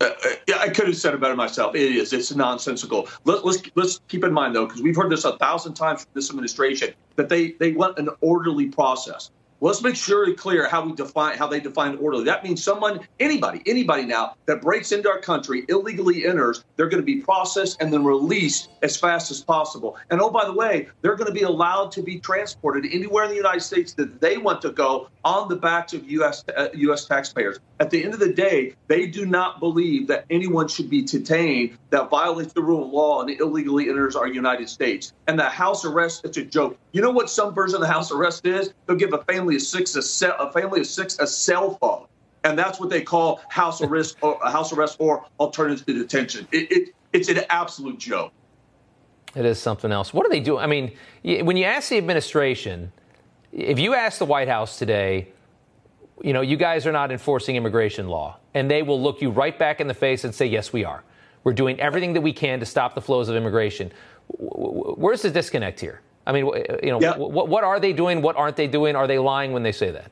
[0.00, 0.10] Uh,
[0.48, 1.76] yeah, I could have said it better myself.
[1.76, 2.12] It is.
[2.12, 3.08] It's nonsensical.
[3.24, 6.10] Let, let's let's keep in mind though, because we've heard this a thousand times from
[6.14, 9.30] this administration that they they want an orderly process
[9.62, 12.24] let's make sure it's clear how we define how they define orderly.
[12.24, 17.00] That means someone, anybody, anybody now that breaks into our country, illegally enters, they're going
[17.00, 19.96] to be processed and then released as fast as possible.
[20.10, 23.30] And oh, by the way, they're going to be allowed to be transported anywhere in
[23.30, 26.44] the United States that they want to go on the backs of U.S.
[26.54, 27.04] Uh, U.S.
[27.04, 27.60] taxpayers.
[27.78, 31.78] At the end of the day, they do not believe that anyone should be detained
[31.90, 35.12] that violates the rule of law and illegally enters our United States.
[35.28, 36.78] And the house arrest, it's a joke.
[36.92, 38.72] You know what some version of the house arrest is?
[38.86, 42.06] They'll give a family of six a, cell, a family of six a cell phone,
[42.44, 46.46] and that's what they call house arrest or house arrest or alternative detention.
[46.52, 48.32] It, it, it's an absolute joke.
[49.34, 50.12] It is something else.
[50.12, 50.62] What are they doing?
[50.62, 52.92] I mean, when you ask the administration,
[53.52, 55.28] if you ask the White House today,
[56.22, 59.58] you know, you guys are not enforcing immigration law, and they will look you right
[59.58, 61.02] back in the face and say, yes, we are.
[61.44, 63.90] We're doing everything that we can to stop the flows of immigration.
[64.28, 66.00] Where's the disconnect here?
[66.26, 66.46] I mean,
[66.82, 67.16] you know, yeah.
[67.16, 68.22] what, what are they doing?
[68.22, 68.94] What aren't they doing?
[68.94, 70.10] Are they lying when they say that?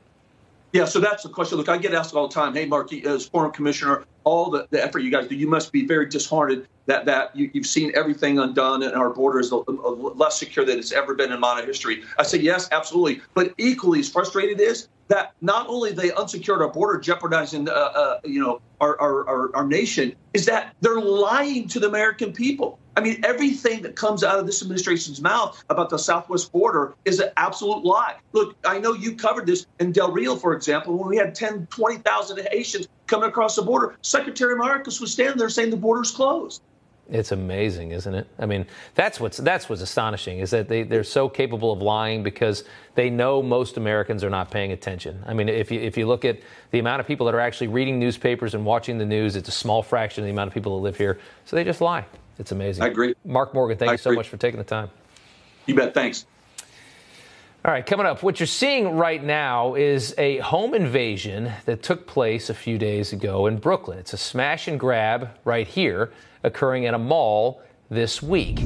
[0.72, 1.58] Yeah, so that's the question.
[1.58, 4.82] Look, I get asked all the time, hey, Mark, as former commissioner, all the, the
[4.82, 8.38] effort you guys do, you must be very disheartened that, that you, have seen everything
[8.38, 12.04] undone and our border is less secure than it's ever been in modern history.
[12.18, 13.20] I say, yes, absolutely.
[13.34, 18.20] But equally as frustrated is that not only they unsecured our border, jeopardizing, uh, uh,
[18.24, 22.78] you know, our, our, our, our nation, is that they're lying to the American people.
[22.96, 27.18] I mean, everything that comes out of this administration's mouth about the southwest border is
[27.18, 28.16] an absolute lie.
[28.32, 31.66] Look, I know you covered this in Del Rio, for example, when we had 10,
[31.70, 33.96] 20,000 Haitians coming across the border.
[34.02, 36.62] Secretary Mayorkas was standing there saying the border's closed.
[37.10, 38.28] It's amazing, isn't it?
[38.38, 42.22] I mean, that's what's that's what's astonishing is that they, they're so capable of lying
[42.22, 42.62] because
[42.94, 45.22] they know most Americans are not paying attention.
[45.26, 46.38] I mean, if you if you look at
[46.70, 49.52] the amount of people that are actually reading newspapers and watching the news, it's a
[49.52, 51.18] small fraction of the amount of people that live here.
[51.46, 52.06] So they just lie.
[52.38, 52.84] It's amazing.
[52.84, 53.14] I agree.
[53.24, 54.90] Mark Morgan, thank I you so much for taking the time.
[55.66, 55.92] You bet.
[55.92, 56.26] Thanks.
[57.62, 62.06] All right, coming up, what you're seeing right now is a home invasion that took
[62.06, 63.98] place a few days ago in Brooklyn.
[63.98, 66.10] It's a smash and grab right here
[66.42, 68.60] occurring at a mall this week.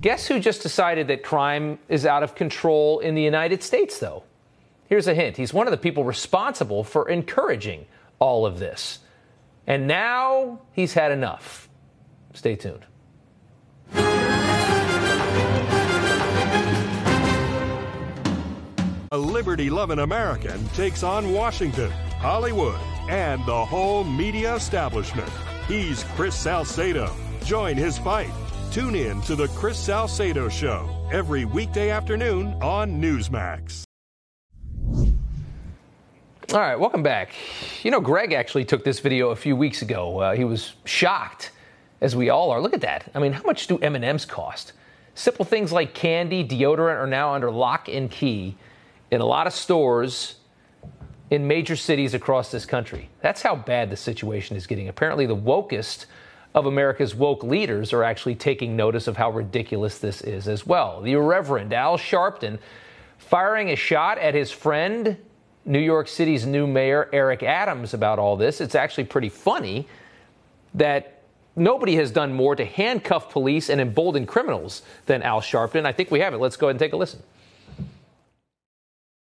[0.00, 4.22] Guess who just decided that crime is out of control in the United States, though?
[4.88, 7.86] Here's a hint he's one of the people responsible for encouraging
[8.18, 9.00] all of this.
[9.66, 11.68] And now he's had enough.
[12.32, 12.86] Stay tuned.
[19.10, 25.30] A liberty loving American takes on Washington, Hollywood, and the whole media establishment.
[25.68, 27.14] He's Chris Salcedo.
[27.44, 28.32] Join his fight
[28.70, 33.84] Tune in to the Chris Salcedo Show every weekday afternoon on Newsmax.
[36.52, 37.32] All right, welcome back.
[37.82, 40.20] You know, Greg actually took this video a few weeks ago.
[40.20, 41.50] Uh, he was shocked,
[42.02, 42.60] as we all are.
[42.60, 43.10] Look at that.
[43.14, 44.74] I mean, how much do M&Ms cost?
[45.14, 48.54] Simple things like candy, deodorant are now under lock and key
[49.10, 50.34] in a lot of stores
[51.30, 53.08] in major cities across this country.
[53.20, 54.88] That's how bad the situation is getting.
[54.88, 56.06] Apparently, the wokest
[56.54, 61.02] of America's woke leaders are actually taking notice of how ridiculous this is as well.
[61.02, 62.58] The Reverend Al Sharpton
[63.18, 65.16] firing a shot at his friend
[65.64, 68.60] New York City's new mayor, Eric Adams, about all this.
[68.60, 69.86] It's actually pretty funny
[70.74, 71.20] that
[71.54, 75.84] nobody has done more to handcuff police and embolden criminals than Al Sharpton.
[75.84, 76.38] I think we have it.
[76.38, 77.22] Let's go ahead and take a listen.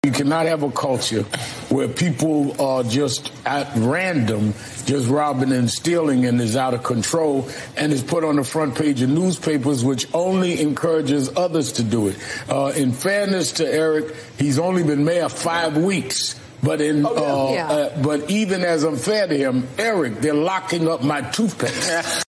[0.04, 1.22] You cannot have a culture
[1.70, 4.56] where people are just at random,
[4.88, 8.74] just robbing and stealing and is out of control and is put on the front
[8.74, 12.16] page of newspapers, which only encourages others to do it.
[12.50, 16.34] Uh, in fairness to Eric, he's only been mayor five weeks.
[16.64, 17.12] But in, uh,
[17.54, 17.70] Yeah.
[17.70, 22.24] uh, but even as unfair to him, Eric, they're locking up my toothpaste.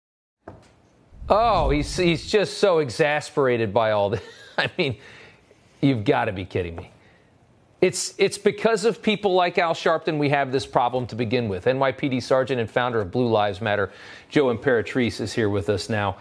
[1.28, 4.22] Oh, he's, he's just so exasperated by all this.
[4.56, 4.98] I mean,
[5.80, 6.92] you've got to be kidding me.
[7.80, 11.66] It's, it's because of people like Al Sharpton we have this problem to begin with.
[11.66, 13.90] NYPD Sergeant and founder of Blue Lives Matter,
[14.30, 16.16] Joe Imperatrice, is here with us now.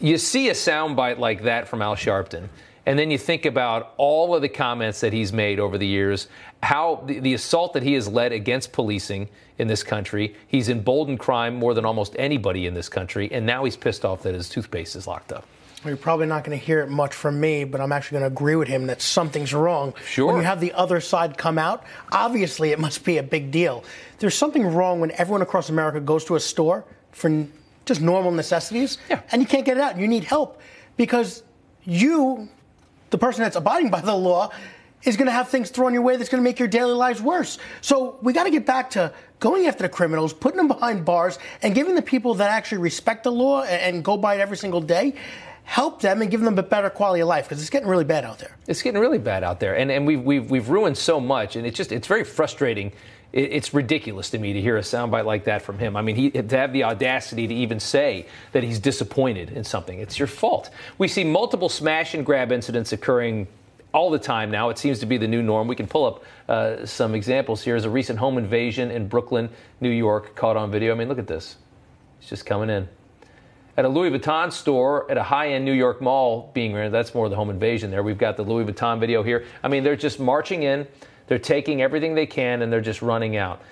[0.00, 2.48] You see a soundbite like that from Al Sharpton,
[2.84, 6.26] and then you think about all of the comments that he's made over the years,
[6.64, 10.34] how the, the assault that he has led against policing in this country.
[10.48, 14.24] He's emboldened crime more than almost anybody in this country, and now he's pissed off
[14.24, 15.46] that his toothpaste is locked up.
[15.84, 18.34] You're probably not going to hear it much from me, but I'm actually going to
[18.34, 19.94] agree with him that something's wrong.
[20.06, 20.26] Sure.
[20.26, 23.84] When you have the other side come out, obviously it must be a big deal.
[24.18, 27.46] There's something wrong when everyone across America goes to a store for
[27.84, 29.22] just normal necessities yeah.
[29.32, 29.98] and you can't get it out.
[29.98, 30.60] You need help
[30.96, 31.42] because
[31.84, 32.48] you,
[33.10, 34.50] the person that's abiding by the law,
[35.02, 37.20] is going to have things thrown your way that's going to make your daily lives
[37.20, 37.58] worse.
[37.80, 41.40] So we got to get back to going after the criminals, putting them behind bars,
[41.60, 44.56] and giving the people that actually respect the law and, and go by it every
[44.56, 45.14] single day,
[45.64, 48.24] help them and give them a better quality of life because it's getting really bad
[48.24, 48.56] out there.
[48.66, 51.66] It's getting really bad out there, and and we've we've we've ruined so much, and
[51.66, 52.92] it's just it's very frustrating.
[53.32, 55.96] It, it's ridiculous to me to hear a soundbite like that from him.
[55.96, 59.98] I mean, he to have the audacity to even say that he's disappointed in something.
[59.98, 60.70] It's your fault.
[60.98, 63.46] We see multiple smash and grab incidents occurring
[63.94, 64.70] all the time now.
[64.70, 65.68] It seems to be the new norm.
[65.68, 67.74] We can pull up uh, some examples here.
[67.74, 70.92] There's a recent home invasion in Brooklyn, New York, caught on video.
[70.92, 71.56] I mean, look at this.
[72.20, 72.88] It's just coming in
[73.76, 76.92] at a Louis Vuitton store at a high-end New York mall being rented.
[76.92, 78.02] That's more the home invasion there.
[78.02, 79.46] We've got the Louis Vuitton video here.
[79.62, 80.86] I mean, they're just marching in.
[81.26, 83.62] They're taking everything they can and they're just running out.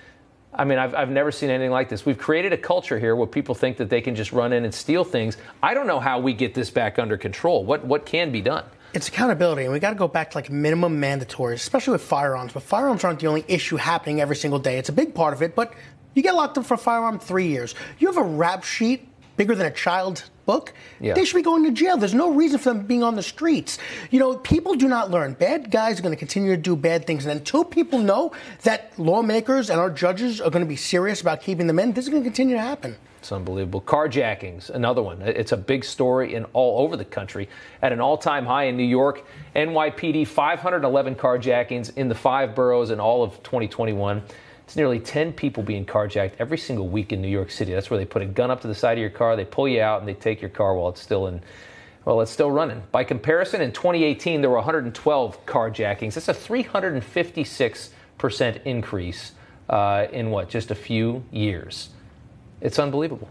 [0.52, 2.04] I mean, I've, I've never seen anything like this.
[2.04, 4.74] We've created a culture here where people think that they can just run in and
[4.74, 5.36] steal things.
[5.62, 7.64] I don't know how we get this back under control.
[7.64, 8.64] What what can be done?
[8.92, 12.52] It's accountability, and we got to go back to like minimum mandatories, especially with firearms.
[12.52, 14.78] But firearms aren't the only issue happening every single day.
[14.78, 15.72] It's a big part of it, but
[16.14, 17.76] you get locked up for a firearm three years.
[18.00, 19.06] You have a rap sheet
[19.40, 20.74] bigger than a child book.
[21.00, 21.14] Yeah.
[21.14, 21.96] They should be going to jail.
[21.96, 23.78] There's no reason for them being on the streets.
[24.10, 25.32] You know, people do not learn.
[25.32, 28.32] Bad guys are going to continue to do bad things, and until people know
[28.64, 32.04] that lawmakers and our judges are going to be serious about keeping them in, this
[32.04, 32.96] is going to continue to happen.
[33.20, 33.80] It's unbelievable.
[33.80, 35.22] Carjackings, another one.
[35.22, 37.48] It's a big story in all over the country.
[37.80, 39.24] At an all-time high in New York,
[39.56, 44.22] NYPD 511 carjackings in the five boroughs in all of 2021.
[44.70, 47.72] It's nearly 10 people being carjacked every single week in New York City.
[47.72, 49.66] That's where they put a gun up to the side of your car, they pull
[49.66, 51.42] you out, and they take your car while it's still in.
[52.04, 52.80] Well, it's still running.
[52.92, 56.14] By comparison, in 2018, there were 112 carjackings.
[56.14, 59.32] That's a 356% increase
[59.68, 61.88] uh, in what, just a few years.
[62.60, 63.28] It's unbelievable.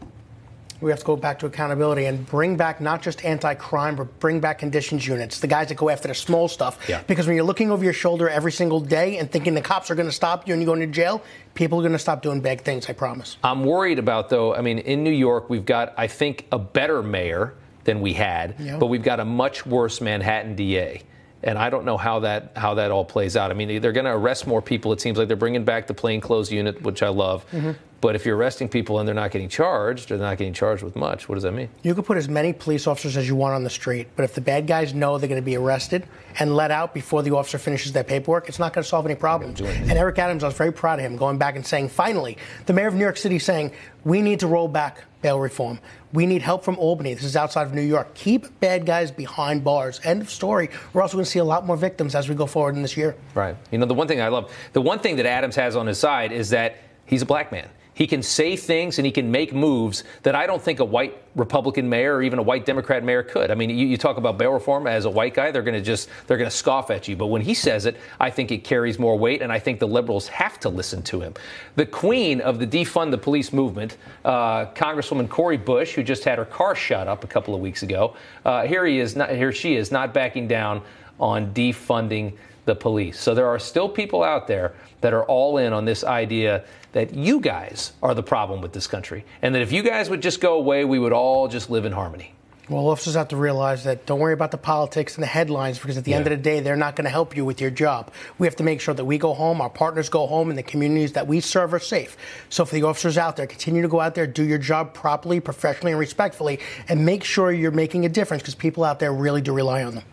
[0.82, 4.40] We have to go back to accountability and bring back not just anti-crime, but bring
[4.40, 6.80] back conditions units, the guys that go after the small stuff.
[6.88, 7.02] Yeah.
[7.06, 9.96] Because when you're looking over your shoulder every single day and thinking the cops are
[9.96, 11.22] going to stop you and you're going to jail,
[11.54, 12.90] people are going to stop doing bad things.
[12.90, 13.38] I promise.
[13.44, 17.04] I'm worried about, though, I mean, in New York, we've got, I think, a better
[17.04, 18.78] mayor than we had, Yeah.
[18.78, 21.02] but we've got a much worse Manhattan DA.
[21.42, 23.50] And I don't know how that how that all plays out.
[23.50, 24.92] I mean, they're going to arrest more people.
[24.92, 27.46] It seems like they're bringing back the plainclothes unit, which I love.
[27.52, 27.76] Mhm.
[28.02, 30.84] But if you're arresting people and they're not getting charged, or they're not getting charged
[30.84, 31.70] with much, what does that mean?
[31.84, 34.34] You can put as many police officers as you want on the street, but if
[34.36, 36.08] the bad guys know they're going to be arrested
[36.40, 39.16] and let out before the officer finishes their paperwork, it's not going to solve any
[39.16, 39.60] problems.
[39.60, 42.38] And Eric Adams, I was very proud of him going back and saying, finally,
[42.68, 43.72] the mayor of New York City saying,
[44.06, 45.80] we need to roll back bail reform.
[46.14, 47.14] We need help from Albany.
[47.14, 48.14] This is outside of New York.
[48.14, 50.00] Keep bad guys behind bars.
[50.06, 50.70] End of story.
[50.94, 52.96] We're also going to see a lot more victims as we go forward in this
[52.96, 53.18] year.
[53.36, 53.58] Right.
[53.72, 56.00] You know, the one thing I love, the one thing that Adams has on his
[56.00, 57.68] side is that he's a black man.
[58.00, 61.22] He can say things and he can make moves that I don't think a white
[61.36, 63.52] Republican mayor or even a white Democrat mayor could.
[63.52, 65.84] I mean, you, you talk about bail reform as a white guy, they're going to
[65.84, 67.18] just they're going to scoff at you.
[67.18, 69.88] But when he says it, I think it carries more weight, and I think the
[69.88, 71.34] liberals have to listen to him.
[71.76, 76.38] The queen of the defund the police movement, uh, Congresswoman Cori Bush, who just had
[76.38, 79.52] her car shot up a couple of weeks ago, uh, here he is, not, here
[79.52, 80.82] she is, not backing down
[81.20, 82.32] on defunding
[82.70, 83.20] the police.
[83.20, 87.16] So there are still people out there that are all in on this idea that
[87.16, 90.40] you guys are the problem with this country, and that if you guys would just
[90.40, 92.34] go away, we would all just live in harmony.
[92.70, 95.98] Well, officers have to realize that don't worry about the politics and the headlines because
[95.98, 96.18] at the yeah.
[96.18, 98.12] end of the day, they're not going to help you with your job.
[98.38, 100.62] We have to make sure that we go home, our partners go home, and the
[100.62, 102.16] communities that we serve are safe.
[102.50, 105.40] So, for the officers out there, continue to go out there, do your job properly,
[105.40, 109.42] professionally, and respectfully, and make sure you're making a difference because people out there really
[109.42, 110.04] do rely on them.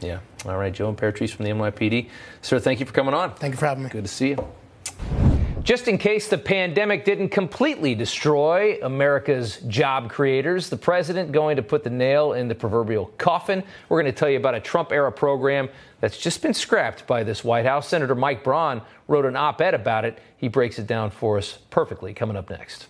[0.00, 0.20] Yeah.
[0.46, 2.08] All right, Joe Imperatrice from the NYPD.
[2.42, 3.34] Sir, thank you for coming on.
[3.34, 3.90] Thank you for having me.
[3.90, 4.48] Good to see you.
[5.68, 11.62] Just in case the pandemic didn't completely destroy America's job creators, the president going to
[11.62, 13.62] put the nail in the proverbial coffin.
[13.90, 15.68] We're going to tell you about a Trump era program
[16.00, 17.86] that's just been scrapped by this White House.
[17.86, 20.18] Senator Mike Braun wrote an op ed about it.
[20.38, 22.86] He breaks it down for us perfectly coming up next.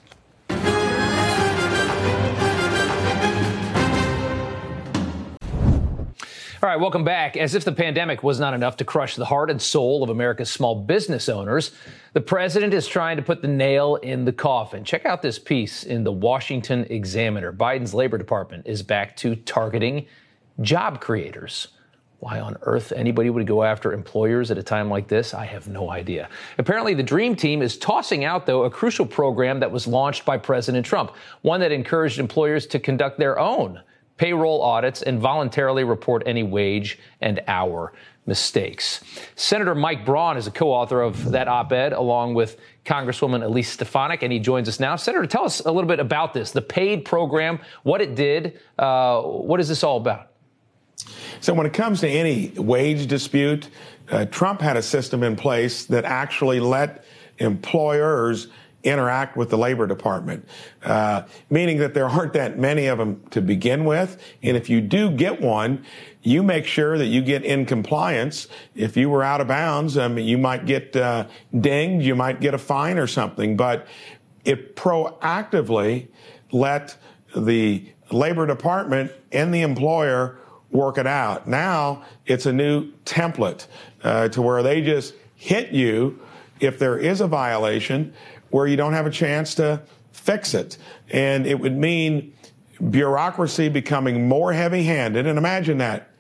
[6.60, 7.36] All right, welcome back.
[7.36, 10.50] As if the pandemic was not enough to crush the heart and soul of America's
[10.50, 11.70] small business owners,
[12.14, 14.82] the president is trying to put the nail in the coffin.
[14.82, 17.52] Check out this piece in the Washington Examiner.
[17.52, 20.06] Biden's Labor Department is back to targeting
[20.60, 21.68] job creators.
[22.18, 25.68] Why on earth anybody would go after employers at a time like this, I have
[25.68, 26.28] no idea.
[26.58, 30.36] Apparently, the Dream Team is tossing out, though, a crucial program that was launched by
[30.36, 33.80] President Trump, one that encouraged employers to conduct their own
[34.18, 37.92] payroll audits, and voluntarily report any wage and hour
[38.26, 39.02] mistakes.
[39.34, 43.70] Senator Mike Braun is a co author of that op ed, along with Congresswoman Elise
[43.70, 44.94] Stefanik, and he joins us now.
[44.96, 48.60] Senator, tell us a little bit about this the paid program, what it did.
[48.78, 50.30] Uh, what is this all about?
[51.40, 53.68] So, when it comes to any wage dispute,
[54.10, 57.04] uh, Trump had a system in place that actually let
[57.38, 58.48] employers
[58.88, 60.46] interact with the Labor Department,
[60.82, 64.20] uh, meaning that there aren't that many of them to begin with.
[64.42, 65.84] And if you do get one,
[66.22, 68.48] you make sure that you get in compliance.
[68.74, 71.26] If you were out of bounds, um, you might get uh,
[71.58, 73.56] dinged, you might get a fine or something.
[73.56, 73.86] But
[74.44, 76.08] if proactively
[76.50, 76.96] let
[77.36, 80.38] the Labor Department and the employer
[80.70, 81.46] work it out.
[81.46, 83.66] Now it's a new template
[84.02, 86.20] uh, to where they just hit you
[86.60, 88.12] if there is a violation
[88.50, 89.82] where you don't have a chance to
[90.12, 90.78] fix it.
[91.10, 92.32] And it would mean
[92.90, 95.26] bureaucracy becoming more heavy handed.
[95.26, 96.10] And imagine that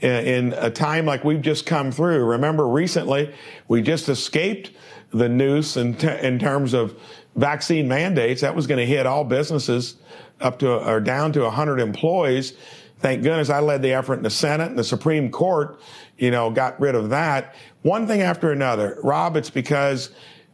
[0.00, 2.24] in a time like we've just come through.
[2.24, 3.32] Remember recently,
[3.68, 4.72] we just escaped
[5.12, 6.98] the noose in, t- in terms of
[7.36, 8.40] vaccine mandates.
[8.40, 9.96] That was going to hit all businesses
[10.40, 12.54] up to or down to 100 employees.
[12.98, 15.80] Thank goodness I led the effort in the Senate and the Supreme Court,
[16.18, 17.54] you know, got rid of that.
[17.82, 18.98] One thing after another.
[19.02, 20.10] Rob, it's because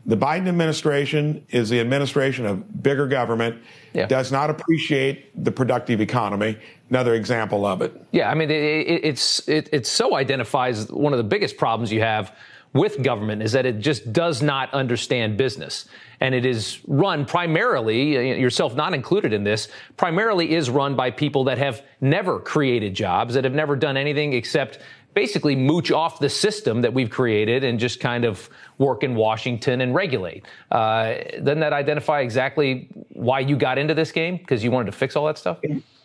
[0.09, 4.07] the Biden administration is the administration of bigger government, yeah.
[4.07, 6.57] does not appreciate the productive economy.
[6.89, 7.95] Another example of it.
[8.11, 11.93] Yeah, I mean, it, it, it's it, it so identifies one of the biggest problems
[11.93, 12.35] you have
[12.73, 15.87] with government is that it just does not understand business.
[16.21, 21.45] And it is run primarily, yourself not included in this, primarily is run by people
[21.45, 24.79] that have never created jobs, that have never done anything except
[25.15, 28.49] basically mooch off the system that we've created and just kind of
[28.79, 30.45] work in Washington and regulate.
[30.71, 34.37] Uh, doesn't that identify exactly why you got into this game?
[34.37, 35.59] Because you wanted to fix all that stuff?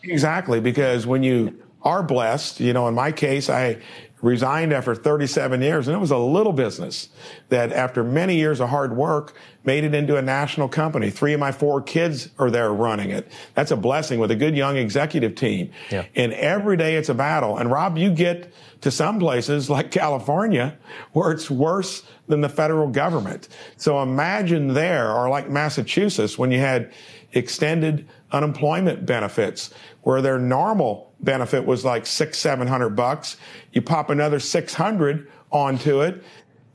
[0.04, 3.78] Exactly, because when you are blessed, you know, in my case, I
[4.24, 7.10] resigned after 37 years and it was a little business
[7.50, 11.10] that after many years of hard work made it into a national company.
[11.10, 13.30] Three of my four kids are there running it.
[13.54, 15.72] That's a blessing with a good young executive team.
[15.92, 16.06] Yeah.
[16.16, 17.58] And every day it's a battle.
[17.58, 20.78] And Rob, you get to some places like California
[21.12, 23.50] where it's worse than the federal government.
[23.76, 26.94] So imagine there or like Massachusetts when you had
[27.34, 33.38] extended unemployment benefits where their normal benefit was like six, seven hundred bucks.
[33.72, 36.24] You pop another 600 onto it.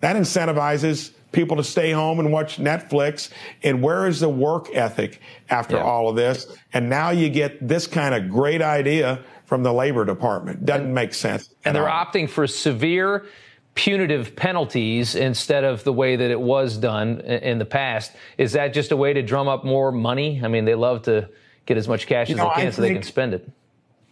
[0.01, 3.31] That incentivizes people to stay home and watch Netflix.
[3.63, 5.21] And where is the work ethic
[5.51, 5.83] after yeah.
[5.83, 6.47] all of this?
[6.73, 10.65] And now you get this kind of great idea from the Labor Department.
[10.65, 11.55] Doesn't and, make sense.
[11.65, 12.07] And they're all.
[12.07, 13.27] opting for severe
[13.75, 18.13] punitive penalties instead of the way that it was done in the past.
[18.37, 20.41] Is that just a way to drum up more money?
[20.43, 21.29] I mean, they love to
[21.69, 23.49] get as much cash you as know, they can so they can spend it.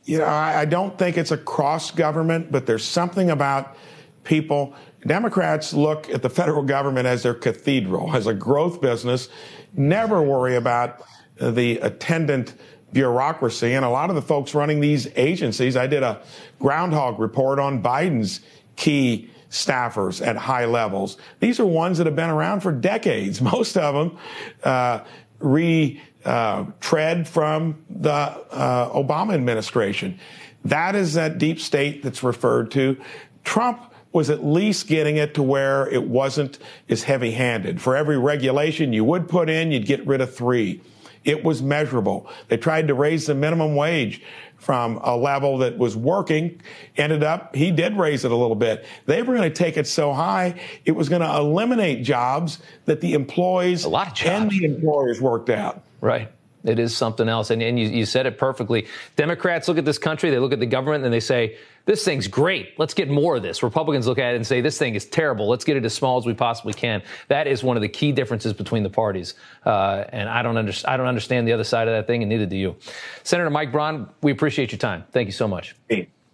[0.05, 3.77] You know, I, I don't think it's across government, but there's something about
[4.23, 4.75] people.
[5.07, 9.29] Democrats look at the federal government as their cathedral, as a growth business,
[9.73, 11.03] never worry about
[11.41, 12.55] the attendant
[12.93, 13.73] bureaucracy.
[13.73, 16.23] And a lot of the folks running these agencies, I did a
[16.61, 18.41] groundhog report on Biden's
[18.77, 21.17] key staffers at high levels.
[21.41, 23.41] These are ones that have been around for decades.
[23.53, 24.19] Most of them
[24.63, 25.01] uh,
[25.39, 30.19] re uh, tread from the uh, Obama administration.
[30.65, 32.97] That is that deep state that's referred to.
[33.45, 36.59] Trump was at least getting it to where it wasn't
[36.89, 37.81] as heavy handed.
[37.81, 40.81] For every regulation you would put in, you'd get rid of three.
[41.25, 42.29] It was measurable.
[42.49, 44.23] They tried to raise the minimum wage
[44.57, 46.61] from a level that was working.
[46.97, 48.85] Ended up, he did raise it a little bit.
[49.05, 53.01] They were going to take it so high, it was going to eliminate jobs that
[53.01, 54.31] the employees a lot of jobs.
[54.31, 55.83] and the employers worked out.
[56.01, 56.31] Right.
[56.65, 57.51] It is something else.
[57.51, 58.89] And, and you, you said it perfectly.
[59.15, 62.27] Democrats look at this country, they look at the government, and they say, this thing's
[62.27, 62.77] great.
[62.79, 63.63] Let's get more of this.
[63.63, 65.49] Republicans look at it and say, this thing is terrible.
[65.49, 67.03] Let's get it as small as we possibly can.
[67.29, 69.35] That is one of the key differences between the parties.
[69.65, 72.29] Uh, and I don't, under, I don't understand the other side of that thing, and
[72.29, 72.75] neither do you.
[73.23, 75.05] Senator Mike Braun, we appreciate your time.
[75.13, 75.77] Thank you so much.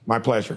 [0.07, 0.57] My pleasure.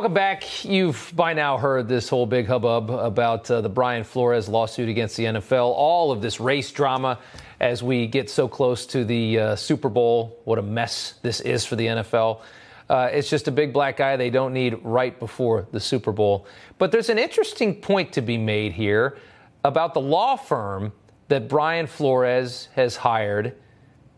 [0.00, 0.64] Welcome back.
[0.64, 5.14] You've by now heard this whole big hubbub about uh, the Brian Flores lawsuit against
[5.14, 7.18] the NFL, all of this race drama
[7.60, 10.40] as we get so close to the uh, Super Bowl.
[10.44, 12.40] What a mess this is for the NFL.
[12.88, 16.46] Uh, it's just a big black guy they don't need right before the Super Bowl.
[16.78, 19.18] But there's an interesting point to be made here
[19.64, 20.94] about the law firm
[21.28, 23.54] that Brian Flores has hired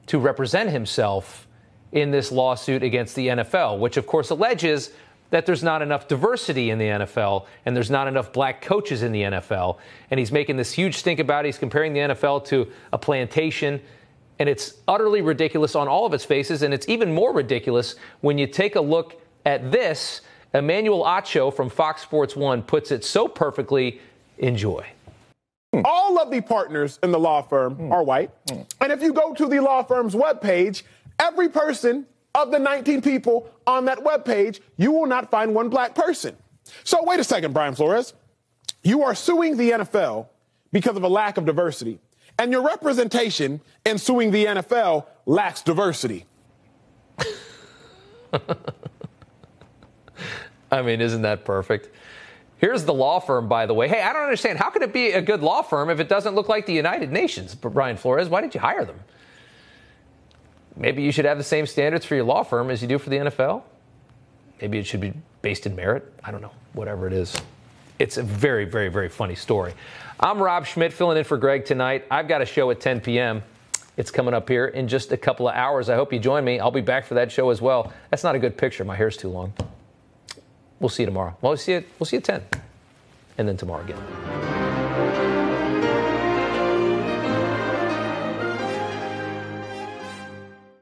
[0.06, 1.48] to represent himself
[1.90, 4.92] in this lawsuit against the NFL, which of course alleges
[5.32, 9.12] that there's not enough diversity in the NFL and there's not enough black coaches in
[9.12, 9.78] the NFL.
[10.10, 11.48] And he's making this huge stink about it.
[11.48, 13.80] He's comparing the NFL to a plantation.
[14.38, 16.62] And it's utterly ridiculous on all of its faces.
[16.62, 20.20] And it's even more ridiculous when you take a look at this.
[20.52, 24.02] Emmanuel Acho from Fox Sports One puts it so perfectly.
[24.36, 24.86] Enjoy.
[25.82, 28.30] All of the partners in the law firm are white.
[28.50, 28.62] Hmm.
[28.82, 30.82] And if you go to the law firm's webpage,
[31.18, 35.94] every person of the 19 people on that webpage, you will not find one black
[35.94, 36.36] person.
[36.84, 38.14] So wait a second, Brian Flores.
[38.82, 40.26] You are suing the NFL
[40.72, 41.98] because of a lack of diversity.
[42.38, 46.24] And your representation in suing the NFL lacks diversity.
[50.72, 51.90] I mean, isn't that perfect?
[52.56, 53.88] Here's the law firm, by the way.
[53.88, 54.58] Hey, I don't understand.
[54.58, 57.12] How can it be a good law firm if it doesn't look like the United
[57.12, 57.54] Nations?
[57.54, 59.00] But Brian Flores, why did you hire them?
[60.76, 63.10] Maybe you should have the same standards for your law firm as you do for
[63.10, 63.62] the NFL.
[64.60, 65.12] Maybe it should be
[65.42, 66.12] based in merit.
[66.24, 66.52] I don't know.
[66.72, 67.36] Whatever it is.
[67.98, 69.74] It's a very, very, very funny story.
[70.18, 72.04] I'm Rob Schmitt filling in for Greg tonight.
[72.10, 73.42] I've got a show at 10 p.m.
[73.96, 75.90] It's coming up here in just a couple of hours.
[75.90, 76.58] I hope you join me.
[76.58, 77.92] I'll be back for that show as well.
[78.10, 78.84] That's not a good picture.
[78.84, 79.52] My hair's too long.
[80.80, 81.36] We'll see you tomorrow.
[81.40, 82.42] Well, we'll see you, we'll see you at 10.
[83.38, 84.61] And then tomorrow again.